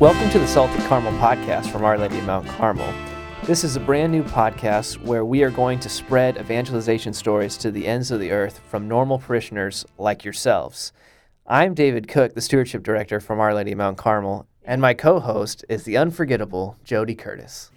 Welcome 0.00 0.30
to 0.30 0.38
the 0.38 0.46
Salted 0.46 0.80
Caramel 0.86 1.12
podcast 1.20 1.70
from 1.70 1.84
Our 1.84 1.98
Lady 1.98 2.16
of 2.16 2.24
Mount 2.24 2.48
Carmel. 2.48 2.90
This 3.44 3.64
is 3.64 3.76
a 3.76 3.80
brand 3.80 4.10
new 4.10 4.22
podcast 4.22 4.96
where 5.02 5.26
we 5.26 5.42
are 5.42 5.50
going 5.50 5.78
to 5.80 5.90
spread 5.90 6.38
evangelization 6.38 7.12
stories 7.12 7.58
to 7.58 7.70
the 7.70 7.86
ends 7.86 8.10
of 8.10 8.18
the 8.18 8.30
earth 8.30 8.60
from 8.60 8.88
normal 8.88 9.18
parishioners 9.18 9.84
like 9.98 10.24
yourselves. 10.24 10.94
I'm 11.46 11.74
David 11.74 12.08
Cook, 12.08 12.32
the 12.32 12.40
Stewardship 12.40 12.82
Director 12.82 13.20
from 13.20 13.40
Our 13.40 13.52
Lady 13.52 13.72
of 13.72 13.78
Mount 13.78 13.98
Carmel, 13.98 14.46
and 14.64 14.80
my 14.80 14.94
co 14.94 15.20
host 15.20 15.66
is 15.68 15.84
the 15.84 15.98
unforgettable 15.98 16.78
Jody 16.82 17.14
Curtis. 17.14 17.70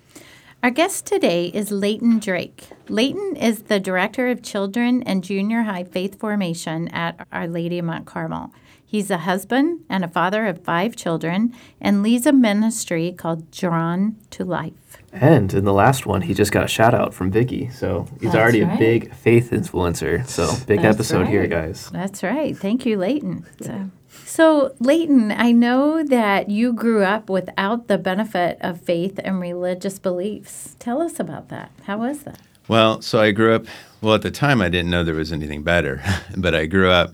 Our 0.63 0.71
guest 0.71 1.05
today 1.05 1.47
is 1.47 1.71
Leighton 1.71 2.19
Drake. 2.19 2.69
Leighton 2.87 3.35
is 3.35 3.63
the 3.63 3.81
Director 3.81 4.29
of 4.29 4.41
Children 4.41 5.03
and 5.03 5.21
Junior 5.21 5.63
High 5.63 5.83
Faith 5.83 6.17
Formation 6.17 6.87
at 6.87 7.27
Our 7.33 7.49
Lady 7.49 7.79
of 7.79 7.83
Mount 7.83 8.05
Carmel. 8.05 8.53
He's 8.81 9.11
a 9.11 9.17
husband 9.17 9.81
and 9.89 10.05
a 10.05 10.07
father 10.07 10.47
of 10.47 10.63
five 10.63 10.95
children 10.95 11.53
and 11.81 12.01
leads 12.01 12.25
a 12.25 12.31
ministry 12.31 13.11
called 13.11 13.51
Drawn 13.51 14.15
to 14.29 14.45
Life. 14.45 14.99
And 15.11 15.53
in 15.53 15.65
the 15.65 15.73
last 15.73 16.05
one, 16.05 16.21
he 16.21 16.33
just 16.33 16.53
got 16.53 16.63
a 16.63 16.69
shout 16.69 16.93
out 16.93 17.13
from 17.13 17.29
Vicky. 17.29 17.69
So 17.69 18.07
he's 18.21 18.31
That's 18.31 18.35
already 18.35 18.63
right. 18.63 18.75
a 18.75 18.79
big 18.79 19.13
faith 19.13 19.51
influencer. 19.51 20.25
So 20.25 20.49
big 20.65 20.81
That's 20.81 20.95
episode 20.95 21.27
here, 21.27 21.45
guys. 21.45 21.89
That's 21.89 22.23
right. 22.23 22.57
Thank 22.57 22.85
you, 22.85 22.97
Leighton. 22.97 23.45
So, 23.59 23.89
so, 24.25 24.73
Leighton, 24.79 25.31
I 25.31 25.51
know 25.51 26.03
that 26.03 26.49
you 26.49 26.73
grew 26.73 27.03
up 27.03 27.29
without 27.29 27.87
the 27.87 27.97
benefit 27.97 28.57
of 28.61 28.81
faith 28.81 29.19
and 29.23 29.39
religious 29.39 29.99
beliefs. 29.99 30.75
Tell 30.79 31.01
us 31.01 31.19
about 31.19 31.49
that. 31.49 31.71
How 31.83 31.97
was 31.97 32.23
that? 32.23 32.39
Well, 32.67 33.01
so 33.01 33.19
I 33.19 33.31
grew 33.31 33.53
up, 33.53 33.65
well, 34.01 34.15
at 34.15 34.21
the 34.21 34.31
time 34.31 34.61
I 34.61 34.69
didn't 34.69 34.89
know 34.89 35.03
there 35.03 35.13
was 35.13 35.31
anything 35.31 35.63
better, 35.63 36.01
but 36.37 36.55
I 36.55 36.65
grew 36.65 36.89
up. 36.89 37.13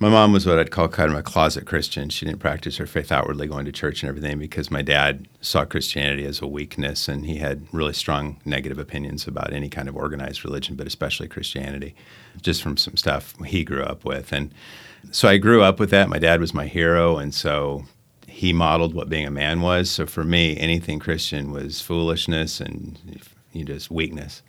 My 0.00 0.08
mom 0.08 0.32
was 0.32 0.46
what 0.46 0.60
I'd 0.60 0.70
call 0.70 0.86
kind 0.86 1.10
of 1.10 1.18
a 1.18 1.24
closet 1.24 1.66
Christian. 1.66 2.08
She 2.08 2.24
didn't 2.24 2.38
practice 2.38 2.76
her 2.76 2.86
faith 2.86 3.10
outwardly, 3.10 3.48
going 3.48 3.64
to 3.64 3.72
church 3.72 4.02
and 4.02 4.08
everything, 4.08 4.38
because 4.38 4.70
my 4.70 4.80
dad 4.80 5.26
saw 5.40 5.64
Christianity 5.64 6.24
as 6.24 6.40
a 6.40 6.46
weakness 6.46 7.08
and 7.08 7.26
he 7.26 7.38
had 7.38 7.66
really 7.72 7.92
strong 7.92 8.40
negative 8.44 8.78
opinions 8.78 9.26
about 9.26 9.52
any 9.52 9.68
kind 9.68 9.88
of 9.88 9.96
organized 9.96 10.44
religion, 10.44 10.76
but 10.76 10.86
especially 10.86 11.26
Christianity, 11.26 11.96
just 12.40 12.62
from 12.62 12.76
some 12.76 12.96
stuff 12.96 13.34
he 13.44 13.64
grew 13.64 13.82
up 13.82 14.04
with. 14.04 14.32
And 14.32 14.54
so 15.10 15.28
I 15.28 15.36
grew 15.36 15.62
up 15.62 15.80
with 15.80 15.90
that. 15.90 16.08
My 16.08 16.20
dad 16.20 16.40
was 16.40 16.54
my 16.54 16.66
hero, 16.66 17.16
and 17.16 17.34
so 17.34 17.84
he 18.28 18.52
modeled 18.52 18.94
what 18.94 19.08
being 19.08 19.26
a 19.26 19.32
man 19.32 19.62
was. 19.62 19.90
So 19.90 20.06
for 20.06 20.22
me, 20.22 20.56
anything 20.58 21.00
Christian 21.00 21.50
was 21.50 21.80
foolishness 21.80 22.60
and 22.60 23.20
you 23.52 23.64
just 23.64 23.90
weakness. 23.90 24.42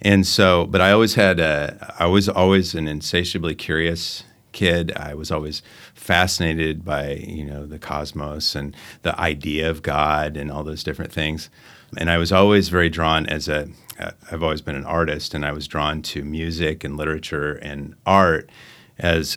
And 0.00 0.24
so, 0.24 0.66
but 0.66 0.80
I 0.80 0.92
always 0.92 1.14
had, 1.14 1.40
a, 1.40 1.94
I 1.98 2.06
was 2.06 2.28
always 2.28 2.76
an 2.76 2.86
insatiably 2.86 3.56
curious 3.56 4.22
kid. 4.56 4.90
I 4.96 5.14
was 5.14 5.30
always 5.30 5.62
fascinated 5.94 6.84
by, 6.84 7.12
you 7.12 7.44
know, 7.44 7.66
the 7.66 7.78
cosmos 7.78 8.56
and 8.56 8.74
the 9.02 9.18
idea 9.20 9.70
of 9.70 9.82
God 9.82 10.36
and 10.36 10.50
all 10.50 10.64
those 10.64 10.82
different 10.82 11.12
things. 11.12 11.50
And 11.98 12.10
I 12.10 12.16
was 12.16 12.32
always 12.32 12.70
very 12.70 12.88
drawn 12.88 13.26
as 13.26 13.48
a, 13.48 13.68
uh, 14.00 14.12
I've 14.32 14.42
always 14.42 14.62
been 14.62 14.74
an 14.74 14.86
artist, 14.86 15.34
and 15.34 15.44
I 15.44 15.52
was 15.52 15.68
drawn 15.68 16.02
to 16.02 16.24
music 16.24 16.84
and 16.84 16.96
literature 16.96 17.52
and 17.52 17.94
art 18.06 18.50
as 18.98 19.36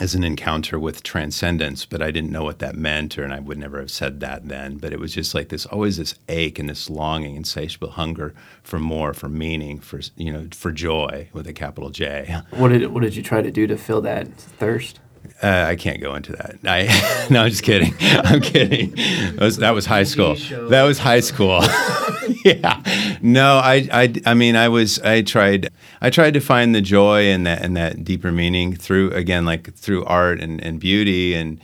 as 0.00 0.14
an 0.14 0.24
encounter 0.24 0.78
with 0.78 1.02
transcendence, 1.04 1.86
but 1.86 2.02
I 2.02 2.10
didn't 2.10 2.30
know 2.30 2.42
what 2.42 2.58
that 2.58 2.74
meant, 2.74 3.16
or 3.16 3.22
and 3.22 3.32
I 3.32 3.38
would 3.38 3.58
never 3.58 3.78
have 3.78 3.90
said 3.90 4.20
that 4.20 4.48
then. 4.48 4.78
But 4.78 4.92
it 4.92 4.98
was 4.98 5.14
just 5.14 5.34
like 5.34 5.50
this, 5.50 5.66
always 5.66 5.96
this 5.96 6.14
ache 6.28 6.58
and 6.58 6.68
this 6.68 6.90
longing, 6.90 7.36
insatiable 7.36 7.90
hunger 7.90 8.34
for 8.62 8.78
more, 8.78 9.14
for 9.14 9.28
meaning, 9.28 9.78
for 9.78 10.00
you 10.16 10.32
know, 10.32 10.48
for 10.52 10.72
joy 10.72 11.28
with 11.32 11.46
a 11.46 11.52
capital 11.52 11.90
J. 11.90 12.40
What 12.50 12.68
did, 12.68 12.86
what 12.92 13.02
did 13.02 13.16
you 13.16 13.22
try 13.22 13.42
to 13.42 13.50
do 13.50 13.66
to 13.66 13.76
fill 13.76 14.00
that 14.02 14.32
thirst? 14.34 15.00
Uh, 15.42 15.66
I 15.68 15.76
can't 15.76 16.00
go 16.00 16.14
into 16.14 16.32
that. 16.32 16.56
I 16.64 17.26
no, 17.30 17.42
I'm 17.42 17.50
just 17.50 17.62
kidding. 17.62 17.94
I'm 18.00 18.40
kidding. 18.40 18.94
That 19.36 19.40
was, 19.40 19.56
that 19.58 19.70
was 19.70 19.86
high 19.86 20.04
school. 20.04 20.34
That 20.68 20.82
was 20.82 20.98
high 20.98 21.20
school. 21.20 21.60
yeah. 22.44 23.18
No, 23.22 23.56
I, 23.58 23.88
I, 23.92 24.14
I 24.26 24.34
mean, 24.34 24.56
I 24.56 24.68
was. 24.68 24.98
I 25.00 25.22
tried. 25.22 25.70
I 26.00 26.10
tried 26.10 26.34
to 26.34 26.40
find 26.40 26.74
the 26.74 26.80
joy 26.80 27.24
and 27.24 27.46
that 27.46 27.62
and 27.62 27.76
that 27.76 28.04
deeper 28.04 28.32
meaning 28.32 28.74
through 28.74 29.10
again, 29.12 29.44
like 29.44 29.74
through 29.74 30.04
art 30.04 30.40
and, 30.40 30.62
and 30.64 30.78
beauty 30.80 31.34
and 31.34 31.60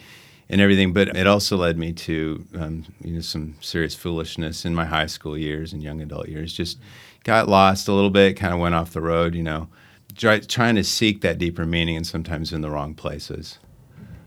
and 0.48 0.60
everything. 0.60 0.92
But 0.92 1.16
it 1.16 1.26
also 1.26 1.56
led 1.56 1.78
me 1.78 1.92
to 1.92 2.44
um, 2.58 2.84
you 3.02 3.14
know 3.14 3.20
some 3.20 3.54
serious 3.60 3.94
foolishness 3.94 4.64
in 4.64 4.74
my 4.74 4.84
high 4.84 5.06
school 5.06 5.36
years 5.36 5.72
and 5.72 5.82
young 5.82 6.00
adult 6.00 6.28
years. 6.28 6.52
Just 6.52 6.78
got 7.24 7.48
lost 7.48 7.88
a 7.88 7.92
little 7.92 8.10
bit. 8.10 8.36
Kind 8.36 8.54
of 8.54 8.60
went 8.60 8.74
off 8.74 8.92
the 8.92 9.00
road. 9.00 9.34
You 9.34 9.42
know 9.42 9.68
try, 10.16 10.38
trying 10.38 10.76
to 10.76 10.84
seek 10.84 11.20
that 11.22 11.38
deeper 11.38 11.64
meaning 11.66 11.96
and 11.96 12.06
sometimes 12.06 12.52
in 12.52 12.60
the 12.60 12.70
wrong 12.70 12.94
places. 12.94 13.58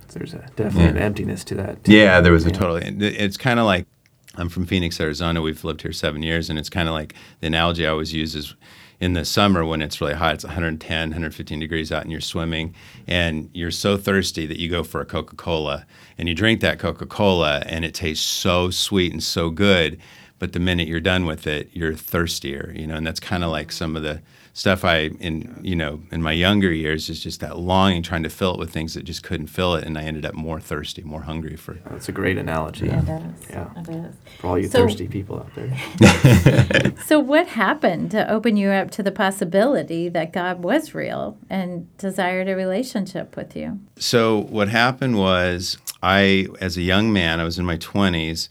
There's 0.09 0.33
a 0.33 0.45
definitely 0.55 0.89
an 0.89 0.97
emptiness 0.97 1.44
to 1.45 1.55
that. 1.55 1.83
too. 1.83 1.94
Yeah, 1.94 2.21
there 2.21 2.31
was 2.31 2.45
a 2.45 2.50
Yeah. 2.50 2.55
totally. 2.55 2.83
It's 3.07 3.38
kind 3.38 3.59
of 3.59 3.65
like 3.65 3.88
I'm 4.35 4.49
from 4.49 4.66
Phoenix, 4.66 4.99
Arizona. 4.99 5.41
We've 5.41 5.63
lived 5.63 5.83
here 5.83 5.91
seven 5.91 6.23
years, 6.23 6.49
and 6.49 6.57
it's 6.57 6.69
kind 6.69 6.89
of 6.89 6.95
like 6.95 7.13
the 7.39 7.47
analogy 7.47 7.85
I 7.85 7.91
always 7.91 8.13
use 8.13 8.33
is 8.35 8.55
in 8.99 9.13
the 9.13 9.25
summer 9.25 9.63
when 9.63 9.81
it's 9.81 10.01
really 10.01 10.13
hot, 10.13 10.33
it's 10.33 10.44
110, 10.44 11.09
115 11.09 11.59
degrees 11.59 11.91
out, 11.91 12.03
and 12.03 12.11
you're 12.11 12.21
swimming, 12.21 12.73
and 13.07 13.49
you're 13.53 13.69
so 13.69 13.95
thirsty 13.95 14.45
that 14.47 14.59
you 14.59 14.69
go 14.69 14.83
for 14.83 15.01
a 15.01 15.05
Coca 15.05 15.35
Cola, 15.35 15.85
and 16.17 16.27
you 16.27 16.33
drink 16.33 16.61
that 16.61 16.79
Coca 16.79 17.05
Cola, 17.05 17.61
and 17.67 17.85
it 17.85 17.94
tastes 17.94 18.25
so 18.25 18.71
sweet 18.71 19.11
and 19.11 19.21
so 19.21 19.49
good. 19.49 19.99
But 20.39 20.53
the 20.53 20.59
minute 20.59 20.88
you're 20.88 21.00
done 21.00 21.25
with 21.25 21.45
it, 21.45 21.69
you're 21.73 21.94
thirstier, 21.94 22.73
you 22.75 22.88
know, 22.88 22.95
and 22.95 23.05
that's 23.05 23.19
kind 23.19 23.44
of 23.44 23.51
like 23.51 23.71
some 23.71 23.95
of 23.95 24.03
the 24.03 24.21
stuff 24.55 24.85
I 24.85 25.09
in 25.19 25.59
you 25.63 25.75
know 25.75 26.01
in 26.11 26.21
my 26.21 26.31
younger 26.31 26.71
years 26.71 27.09
is 27.09 27.19
just 27.23 27.39
that 27.39 27.57
longing, 27.57 28.03
trying 28.03 28.21
to 28.23 28.29
fill 28.29 28.53
it 28.53 28.59
with 28.59 28.69
things 28.71 28.93
that 28.93 29.03
just 29.03 29.23
couldn't 29.23 29.47
fill 29.47 29.73
it, 29.75 29.83
and 29.83 29.97
I 29.97 30.03
ended 30.03 30.25
up 30.25 30.35
more 30.35 30.59
thirsty, 30.59 31.01
more 31.01 31.23
hungry 31.23 31.55
for 31.55 31.73
That's 31.89 32.07
a 32.07 32.11
great 32.11 32.37
analogy 32.37 32.87
It 32.89 32.93
is. 33.09 33.49
Yeah. 33.49 33.69
It 33.77 33.89
is. 33.89 34.15
for 34.39 34.47
all 34.47 34.59
you 34.59 34.67
So- 34.67 34.79
thirsty 34.85 35.07
people 35.07 35.37
out 35.39 35.53
there. 35.55 36.91
So, 37.05 37.19
what 37.19 37.47
happened 37.47 38.11
to 38.11 38.29
open 38.31 38.55
you 38.57 38.69
up 38.69 38.89
to 38.91 39.03
the 39.03 39.11
possibility 39.11 40.07
that 40.09 40.31
God 40.31 40.63
was 40.63 40.93
real 40.95 41.37
and 41.49 41.95
desired 41.97 42.47
a 42.47 42.55
relationship 42.55 43.35
with 43.35 43.55
you? 43.55 43.79
So 43.97 44.41
what 44.43 44.69
happened 44.69 45.17
was, 45.17 45.77
I, 46.01 46.47
as 46.61 46.77
a 46.77 46.81
young 46.81 47.11
man, 47.11 47.39
I 47.39 47.43
was 47.43 47.59
in 47.59 47.65
my 47.65 47.77
twenties, 47.77 48.49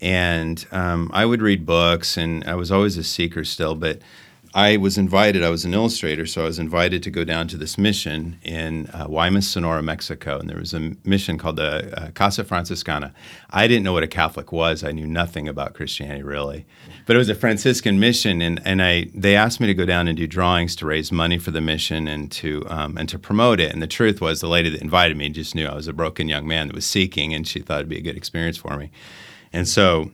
and 0.00 0.64
um, 0.72 1.10
I 1.14 1.24
would 1.24 1.40
read 1.40 1.64
books, 1.64 2.16
and 2.16 2.44
I 2.44 2.54
was 2.56 2.70
always 2.70 2.96
a 2.98 3.04
seeker 3.04 3.44
still. 3.44 3.74
But 3.74 4.00
I 4.56 4.76
was 4.76 4.96
invited. 4.96 5.42
I 5.42 5.50
was 5.50 5.64
an 5.64 5.74
illustrator, 5.74 6.26
so 6.26 6.42
I 6.42 6.44
was 6.44 6.60
invited 6.60 7.02
to 7.02 7.10
go 7.10 7.24
down 7.24 7.48
to 7.48 7.56
this 7.56 7.76
mission 7.76 8.38
in 8.44 8.86
uh, 8.94 9.08
Guaymas, 9.08 9.42
Sonora, 9.42 9.82
Mexico, 9.82 10.38
and 10.38 10.48
there 10.48 10.60
was 10.60 10.72
a 10.72 10.92
mission 11.02 11.38
called 11.38 11.56
the 11.56 11.92
uh, 12.00 12.10
Casa 12.12 12.44
Franciscana. 12.44 13.12
I 13.50 13.66
didn't 13.66 13.82
know 13.82 13.92
what 13.92 14.04
a 14.04 14.06
Catholic 14.06 14.52
was. 14.52 14.84
I 14.84 14.92
knew 14.92 15.08
nothing 15.08 15.48
about 15.48 15.74
Christianity 15.74 16.22
really, 16.22 16.66
but 17.04 17.16
it 17.16 17.18
was 17.18 17.28
a 17.28 17.34
Franciscan 17.34 17.98
mission, 17.98 18.40
and, 18.40 18.62
and 18.64 18.80
I 18.80 19.10
they 19.12 19.34
asked 19.34 19.58
me 19.58 19.66
to 19.66 19.74
go 19.74 19.84
down 19.84 20.06
and 20.06 20.16
do 20.16 20.28
drawings 20.28 20.76
to 20.76 20.86
raise 20.86 21.10
money 21.10 21.36
for 21.38 21.50
the 21.50 21.60
mission 21.60 22.06
and 22.06 22.30
to 22.32 22.64
um, 22.68 22.96
and 22.96 23.08
to 23.08 23.18
promote 23.18 23.58
it. 23.58 23.72
And 23.72 23.82
the 23.82 23.88
truth 23.88 24.20
was, 24.20 24.40
the 24.40 24.46
lady 24.46 24.70
that 24.70 24.80
invited 24.80 25.16
me 25.16 25.30
just 25.30 25.56
knew 25.56 25.66
I 25.66 25.74
was 25.74 25.88
a 25.88 25.92
broken 25.92 26.28
young 26.28 26.46
man 26.46 26.68
that 26.68 26.76
was 26.76 26.86
seeking, 26.86 27.34
and 27.34 27.44
she 27.44 27.58
thought 27.58 27.78
it'd 27.78 27.88
be 27.88 27.98
a 27.98 28.02
good 28.02 28.16
experience 28.16 28.56
for 28.56 28.76
me. 28.76 28.92
And 29.52 29.66
so 29.66 30.12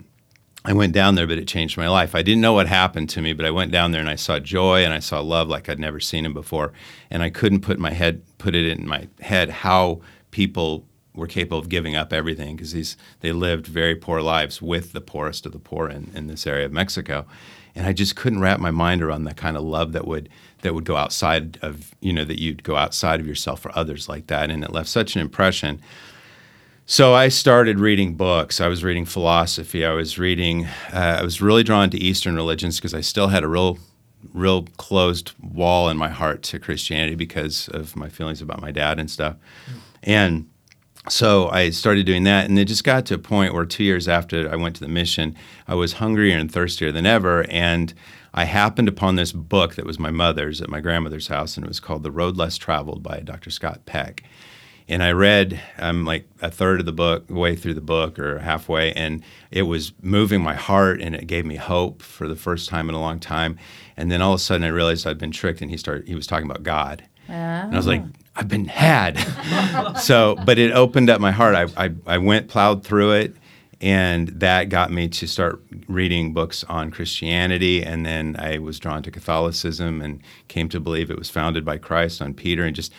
I 0.64 0.74
went 0.74 0.92
down 0.92 1.14
there, 1.14 1.26
but 1.26 1.38
it 1.38 1.48
changed 1.48 1.78
my 1.78 1.88
life. 1.88 2.14
I 2.14 2.22
didn't 2.22 2.42
know 2.42 2.52
what 2.52 2.66
happened 2.66 3.08
to 3.10 3.22
me, 3.22 3.32
but 3.32 3.46
I 3.46 3.50
went 3.50 3.72
down 3.72 3.92
there 3.92 4.00
and 4.00 4.10
I 4.10 4.16
saw 4.16 4.38
joy 4.38 4.84
and 4.84 4.92
I 4.92 4.98
saw 4.98 5.20
love 5.20 5.48
like 5.48 5.68
I'd 5.68 5.78
never 5.78 6.00
seen 6.00 6.26
him 6.26 6.34
before. 6.34 6.72
And 7.10 7.22
I 7.22 7.30
couldn't 7.30 7.60
put 7.60 7.78
my 7.78 7.92
head 7.92 8.22
put 8.38 8.54
it 8.54 8.66
in 8.66 8.86
my 8.86 9.08
head 9.20 9.50
how 9.50 10.00
people 10.30 10.86
were 11.14 11.26
capable 11.26 11.58
of 11.58 11.68
giving 11.68 11.96
up 11.96 12.12
everything 12.12 12.56
because 12.56 12.72
these 12.72 12.96
they 13.20 13.32
lived 13.32 13.66
very 13.66 13.96
poor 13.96 14.20
lives 14.20 14.60
with 14.60 14.92
the 14.92 15.00
poorest 15.00 15.46
of 15.46 15.52
the 15.52 15.58
poor 15.58 15.88
in, 15.88 16.10
in 16.14 16.26
this 16.26 16.46
area 16.46 16.66
of 16.66 16.72
Mexico. 16.72 17.26
And 17.74 17.86
I 17.86 17.92
just 17.92 18.16
couldn't 18.16 18.40
wrap 18.40 18.60
my 18.60 18.70
mind 18.70 19.02
around 19.02 19.24
that 19.24 19.36
kind 19.36 19.56
of 19.56 19.62
love 19.62 19.92
that 19.92 20.06
would 20.06 20.28
that 20.62 20.74
would 20.74 20.84
go 20.84 20.96
outside 20.96 21.58
of 21.62 21.94
you 22.00 22.12
know 22.12 22.24
that 22.24 22.40
you'd 22.40 22.62
go 22.62 22.76
outside 22.76 23.18
of 23.18 23.26
yourself 23.26 23.60
for 23.60 23.76
others 23.76 24.10
like 24.10 24.26
that. 24.26 24.50
And 24.50 24.62
it 24.62 24.72
left 24.72 24.90
such 24.90 25.14
an 25.14 25.22
impression. 25.22 25.80
So 26.90 27.14
I 27.14 27.28
started 27.28 27.78
reading 27.78 28.16
books. 28.16 28.60
I 28.60 28.66
was 28.66 28.82
reading 28.82 29.04
philosophy. 29.04 29.86
I 29.86 29.92
was 29.92 30.18
reading. 30.18 30.66
Uh, 30.92 31.18
I 31.20 31.22
was 31.22 31.40
really 31.40 31.62
drawn 31.62 31.88
to 31.90 31.96
Eastern 31.96 32.34
religions 32.34 32.78
because 32.78 32.94
I 32.94 33.00
still 33.00 33.28
had 33.28 33.44
a 33.44 33.48
real, 33.48 33.78
real 34.34 34.64
closed 34.76 35.30
wall 35.40 35.88
in 35.88 35.96
my 35.96 36.08
heart 36.08 36.42
to 36.42 36.58
Christianity 36.58 37.14
because 37.14 37.68
of 37.68 37.94
my 37.94 38.08
feelings 38.08 38.42
about 38.42 38.60
my 38.60 38.72
dad 38.72 38.98
and 38.98 39.08
stuff. 39.08 39.36
And 40.02 40.50
so 41.08 41.48
I 41.50 41.70
started 41.70 42.06
doing 42.06 42.24
that, 42.24 42.48
and 42.48 42.58
it 42.58 42.64
just 42.64 42.82
got 42.82 43.06
to 43.06 43.14
a 43.14 43.18
point 43.18 43.54
where 43.54 43.66
two 43.66 43.84
years 43.84 44.08
after 44.08 44.50
I 44.50 44.56
went 44.56 44.74
to 44.74 44.80
the 44.80 44.88
mission, 44.88 45.36
I 45.68 45.76
was 45.76 45.92
hungrier 45.92 46.36
and 46.36 46.50
thirstier 46.50 46.90
than 46.90 47.06
ever. 47.06 47.48
And 47.50 47.94
I 48.34 48.46
happened 48.46 48.88
upon 48.88 49.14
this 49.14 49.30
book 49.30 49.76
that 49.76 49.86
was 49.86 50.00
my 50.00 50.10
mother's 50.10 50.60
at 50.60 50.68
my 50.68 50.80
grandmother's 50.80 51.28
house, 51.28 51.56
and 51.56 51.64
it 51.64 51.68
was 51.68 51.78
called 51.78 52.02
The 52.02 52.10
Road 52.10 52.36
Less 52.36 52.58
Traveled 52.58 53.00
by 53.00 53.20
Dr. 53.20 53.50
Scott 53.50 53.86
Peck 53.86 54.24
and 54.90 55.02
I 55.02 55.12
read 55.12 55.60
um, 55.78 56.04
like 56.04 56.28
a 56.42 56.50
third 56.50 56.80
of 56.80 56.86
the 56.86 56.92
book, 56.92 57.30
way 57.30 57.54
through 57.54 57.74
the 57.74 57.80
book 57.80 58.18
or 58.18 58.40
halfway, 58.40 58.92
and 58.92 59.22
it 59.50 59.62
was 59.62 59.92
moving 60.02 60.42
my 60.42 60.54
heart, 60.54 61.00
and 61.00 61.14
it 61.14 61.26
gave 61.26 61.46
me 61.46 61.56
hope 61.56 62.02
for 62.02 62.26
the 62.26 62.36
first 62.36 62.68
time 62.68 62.88
in 62.88 62.94
a 62.94 63.00
long 63.00 63.20
time. 63.20 63.56
And 63.96 64.10
then 64.10 64.20
all 64.20 64.32
of 64.34 64.40
a 64.40 64.42
sudden, 64.42 64.64
I 64.64 64.68
realized 64.68 65.06
I'd 65.06 65.16
been 65.16 65.30
tricked, 65.30 65.62
and 65.62 65.70
he 65.70 65.76
started. 65.76 66.08
He 66.08 66.14
was 66.14 66.26
talking 66.26 66.44
about 66.50 66.64
God, 66.64 67.04
and 67.28 67.74
I 67.74 67.76
was 67.76 67.86
like, 67.86 68.02
I've 68.34 68.48
been 68.48 68.66
had. 68.66 69.16
so, 70.00 70.36
but 70.44 70.58
it 70.58 70.72
opened 70.72 71.08
up 71.08 71.20
my 71.20 71.30
heart. 71.30 71.54
I, 71.54 71.84
I, 71.84 71.90
I 72.06 72.18
went 72.18 72.48
plowed 72.48 72.84
through 72.84 73.12
it, 73.12 73.36
And 73.80 74.28
that 74.28 74.68
got 74.68 74.90
me 74.90 75.08
to 75.08 75.26
start 75.26 75.62
reading 75.88 76.32
books 76.32 76.64
on 76.64 76.90
Christianity. 76.90 77.82
And 77.84 78.04
then 78.04 78.36
I 78.38 78.58
was 78.58 78.78
drawn 78.78 79.02
to 79.04 79.10
Catholicism 79.10 80.02
and 80.02 80.20
came 80.48 80.68
to 80.70 80.80
believe 80.80 81.10
it 81.10 81.18
was 81.18 81.30
founded 81.30 81.64
by 81.64 81.78
Christ 81.78 82.20
on 82.20 82.34
Peter. 82.34 82.64
And 82.64 82.74
just 82.74 82.92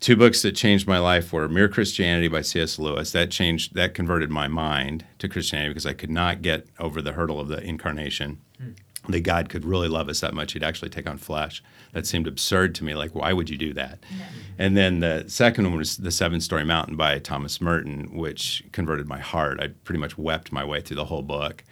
two 0.00 0.16
books 0.16 0.42
that 0.42 0.52
changed 0.52 0.86
my 0.86 0.98
life 0.98 1.32
were 1.32 1.48
Mere 1.48 1.68
Christianity 1.68 2.28
by 2.28 2.42
C.S. 2.42 2.78
Lewis. 2.78 3.12
That 3.12 3.30
changed, 3.30 3.74
that 3.74 3.94
converted 3.94 4.30
my 4.30 4.48
mind 4.48 5.04
to 5.18 5.28
Christianity 5.28 5.70
because 5.70 5.86
I 5.86 5.92
could 5.92 6.10
not 6.10 6.42
get 6.42 6.66
over 6.78 7.02
the 7.02 7.12
hurdle 7.12 7.40
of 7.40 7.48
the 7.48 7.62
incarnation. 7.62 8.40
Hmm 8.58 8.72
that 9.08 9.20
God 9.20 9.48
could 9.48 9.64
really 9.64 9.88
love 9.88 10.08
us 10.08 10.20
that 10.20 10.34
much, 10.34 10.52
He'd 10.52 10.62
actually 10.62 10.90
take 10.90 11.08
on 11.08 11.18
flesh. 11.18 11.62
That 11.92 12.06
seemed 12.06 12.26
absurd 12.26 12.74
to 12.76 12.84
me. 12.84 12.94
Like, 12.94 13.14
why 13.14 13.32
would 13.32 13.48
you 13.48 13.56
do 13.56 13.72
that? 13.74 13.98
Yeah. 14.10 14.24
And 14.58 14.76
then 14.76 15.00
the 15.00 15.24
second 15.28 15.64
one 15.64 15.76
was 15.76 15.96
The 15.96 16.10
Seven 16.10 16.40
Storey 16.40 16.64
Mountain 16.64 16.96
by 16.96 17.18
Thomas 17.18 17.60
Merton, 17.60 18.14
which 18.14 18.62
converted 18.72 19.08
my 19.08 19.18
heart. 19.18 19.60
I 19.60 19.68
pretty 19.84 20.00
much 20.00 20.18
wept 20.18 20.52
my 20.52 20.64
way 20.64 20.80
through 20.80 20.96
the 20.96 21.06
whole 21.06 21.22
book. 21.22 21.64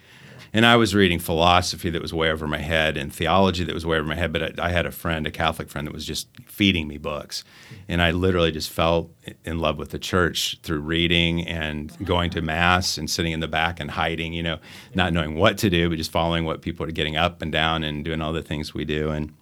And 0.52 0.64
I 0.64 0.76
was 0.76 0.94
reading 0.94 1.18
philosophy 1.18 1.90
that 1.90 2.02
was 2.02 2.12
way 2.14 2.30
over 2.30 2.46
my 2.46 2.58
head 2.58 2.96
and 2.96 3.12
theology 3.12 3.64
that 3.64 3.74
was 3.74 3.84
way 3.84 3.98
over 3.98 4.06
my 4.06 4.14
head. 4.14 4.32
But 4.32 4.60
I, 4.60 4.66
I 4.66 4.70
had 4.70 4.86
a 4.86 4.90
friend, 4.90 5.26
a 5.26 5.30
Catholic 5.30 5.68
friend, 5.68 5.86
that 5.86 5.92
was 5.92 6.06
just 6.06 6.28
feeding 6.46 6.88
me 6.88 6.98
books. 6.98 7.44
And 7.88 8.00
I 8.02 8.10
literally 8.10 8.52
just 8.52 8.70
fell 8.70 9.10
in 9.44 9.58
love 9.58 9.78
with 9.78 9.90
the 9.90 9.98
church 9.98 10.58
through 10.62 10.80
reading 10.80 11.46
and 11.46 11.92
going 12.04 12.30
to 12.30 12.42
Mass 12.42 12.98
and 12.98 13.08
sitting 13.08 13.32
in 13.32 13.40
the 13.40 13.48
back 13.48 13.80
and 13.80 13.90
hiding, 13.90 14.32
you 14.32 14.42
know, 14.42 14.58
not 14.94 15.12
knowing 15.12 15.34
what 15.34 15.58
to 15.58 15.70
do, 15.70 15.88
but 15.88 15.98
just 15.98 16.10
following 16.10 16.44
what 16.44 16.62
people 16.62 16.86
are 16.86 16.92
getting 16.92 17.16
up 17.16 17.42
and 17.42 17.52
down 17.52 17.84
and 17.84 18.04
doing 18.04 18.20
all 18.20 18.32
the 18.32 18.42
things 18.42 18.74
we 18.74 18.84
do. 18.84 19.10
And, 19.10 19.34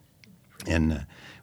and, 0.66 0.92
uh, 0.92 0.98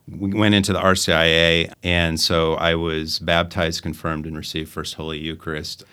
we 0.10 0.34
went 0.34 0.56
into 0.56 0.74
the 0.74 0.80
RCIA, 0.80 1.72
and 1.84 2.20
so 2.20 2.56
I 2.56 2.76
was 2.76 3.20
baptized, 3.20 3.82
confirmed, 3.84 4.26
and 4.26 4.36
received 4.36 4.70
First 4.70 4.96
Holy 4.96 5.20
Eucharist 5.20 5.86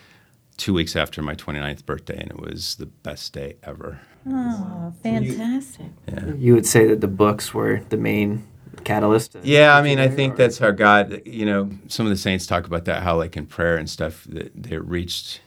two 0.58 0.74
weeks 0.74 0.94
after 0.94 1.22
my 1.22 1.34
29th 1.34 1.86
birthday, 1.86 2.18
and 2.18 2.30
it 2.30 2.38
was 2.38 2.74
the 2.76 2.86
best 2.86 3.32
day 3.32 3.56
ever. 3.62 4.00
Oh, 4.28 4.92
fantastic. 5.02 5.86
Yeah. 6.06 6.34
You 6.34 6.54
would 6.54 6.66
say 6.66 6.86
that 6.88 7.00
the 7.00 7.08
books 7.08 7.54
were 7.54 7.80
the 7.88 7.96
main 7.96 8.46
catalyst? 8.84 9.36
Yeah, 9.42 9.76
I 9.76 9.82
mean, 9.82 9.98
I 9.98 10.08
think 10.08 10.36
that's 10.36 10.58
how 10.58 10.72
God, 10.72 11.22
you 11.24 11.46
know, 11.46 11.70
some 11.88 12.04
of 12.04 12.10
the 12.10 12.16
saints 12.16 12.46
talk 12.46 12.66
about 12.66 12.84
that, 12.84 13.02
how, 13.02 13.16
like 13.16 13.36
in 13.36 13.46
prayer 13.46 13.76
and 13.76 13.88
stuff, 13.88 14.24
that 14.24 14.52
they're 14.54 14.82
reached 14.82 15.40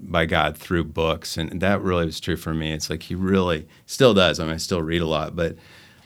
by 0.00 0.26
God 0.26 0.56
through 0.56 0.84
books. 0.84 1.36
And 1.36 1.60
that 1.60 1.82
really 1.82 2.06
was 2.06 2.20
true 2.20 2.36
for 2.36 2.54
me. 2.54 2.72
It's 2.72 2.88
like 2.88 3.02
He 3.02 3.14
really 3.14 3.66
still 3.86 4.14
does. 4.14 4.40
I 4.40 4.44
mean, 4.44 4.54
I 4.54 4.58
still 4.58 4.82
read 4.82 5.02
a 5.02 5.06
lot, 5.06 5.36
but 5.36 5.56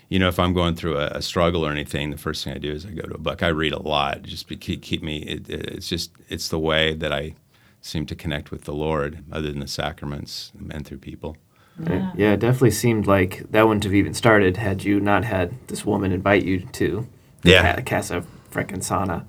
you 0.08 0.18
know, 0.18 0.28
if 0.28 0.38
I'm 0.38 0.54
going 0.54 0.74
through 0.74 0.96
a, 0.96 1.08
a, 1.08 1.22
struggle 1.22 1.66
or 1.66 1.70
anything, 1.70 2.10
the 2.10 2.16
first 2.16 2.42
thing 2.42 2.54
I 2.54 2.58
do 2.58 2.72
is 2.72 2.86
I 2.86 2.90
go 2.90 3.02
to 3.02 3.16
a 3.16 3.18
book. 3.18 3.42
I 3.42 3.48
read 3.48 3.72
a 3.72 3.82
lot, 3.82 4.22
just 4.22 4.48
to 4.48 4.56
keep, 4.56 4.80
keep 4.80 5.02
me. 5.02 5.18
It, 5.18 5.50
it's 5.50 5.86
just 5.86 6.12
it's 6.30 6.48
the 6.48 6.58
way 6.58 6.94
that 6.94 7.12
I 7.12 7.34
seem 7.80 8.06
to 8.06 8.14
connect 8.14 8.50
with 8.50 8.64
the 8.64 8.74
Lord 8.74 9.24
other 9.30 9.50
than 9.50 9.60
the 9.60 9.68
sacraments 9.68 10.52
and 10.70 10.86
through 10.86 10.98
people. 10.98 11.36
Yeah. 11.80 12.12
yeah, 12.16 12.32
it 12.32 12.40
definitely 12.40 12.72
seemed 12.72 13.06
like 13.06 13.50
that 13.50 13.66
wouldn't 13.66 13.84
have 13.84 13.94
even 13.94 14.12
started 14.12 14.56
had 14.56 14.82
you 14.82 14.98
not 14.98 15.24
had 15.24 15.54
this 15.68 15.86
woman 15.86 16.10
invite 16.10 16.44
you 16.44 16.60
to 16.60 17.06
yeah. 17.44 17.76
Ca- 17.76 17.82
Casa 17.82 18.24
frickin' 18.50 18.78
sauna. 18.78 19.24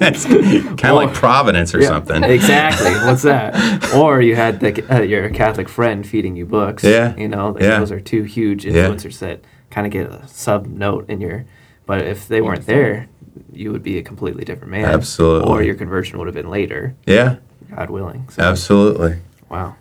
it's 0.00 0.24
kind 0.80 0.84
of 0.84 0.96
like 0.96 1.12
Providence 1.12 1.74
or 1.74 1.80
yeah, 1.80 1.88
something. 1.88 2.24
Exactly. 2.24 2.92
What's 3.06 3.22
that? 3.24 3.94
or 3.94 4.20
you 4.20 4.36
had 4.36 4.60
the, 4.60 4.94
uh, 4.94 5.02
your 5.02 5.28
Catholic 5.30 5.68
friend 5.68 6.06
feeding 6.06 6.36
you 6.36 6.46
books. 6.46 6.84
Yeah. 6.84 7.16
You 7.16 7.28
know, 7.28 7.56
yeah. 7.58 7.78
those 7.78 7.92
are 7.92 8.00
two 8.00 8.22
huge 8.22 8.64
influencers 8.64 9.20
yeah. 9.20 9.28
that 9.28 9.44
kind 9.70 9.86
of 9.86 9.92
get 9.92 10.06
a 10.06 10.26
sub 10.28 10.66
note 10.66 11.08
in 11.10 11.20
your. 11.20 11.44
But 11.86 12.00
if 12.02 12.28
they 12.28 12.40
weren't 12.40 12.64
there, 12.64 13.08
you 13.56 13.72
would 13.72 13.82
be 13.82 13.98
a 13.98 14.02
completely 14.02 14.44
different 14.44 14.70
man. 14.70 14.86
Absolutely. 14.86 15.50
Or 15.50 15.62
your 15.62 15.74
conversion 15.74 16.18
would 16.18 16.26
have 16.26 16.34
been 16.34 16.50
later. 16.50 16.94
Yeah. 17.06 17.36
God 17.74 17.90
willing. 17.90 18.28
So, 18.30 18.42
Absolutely. 18.42 19.18
Wow. 19.48 19.76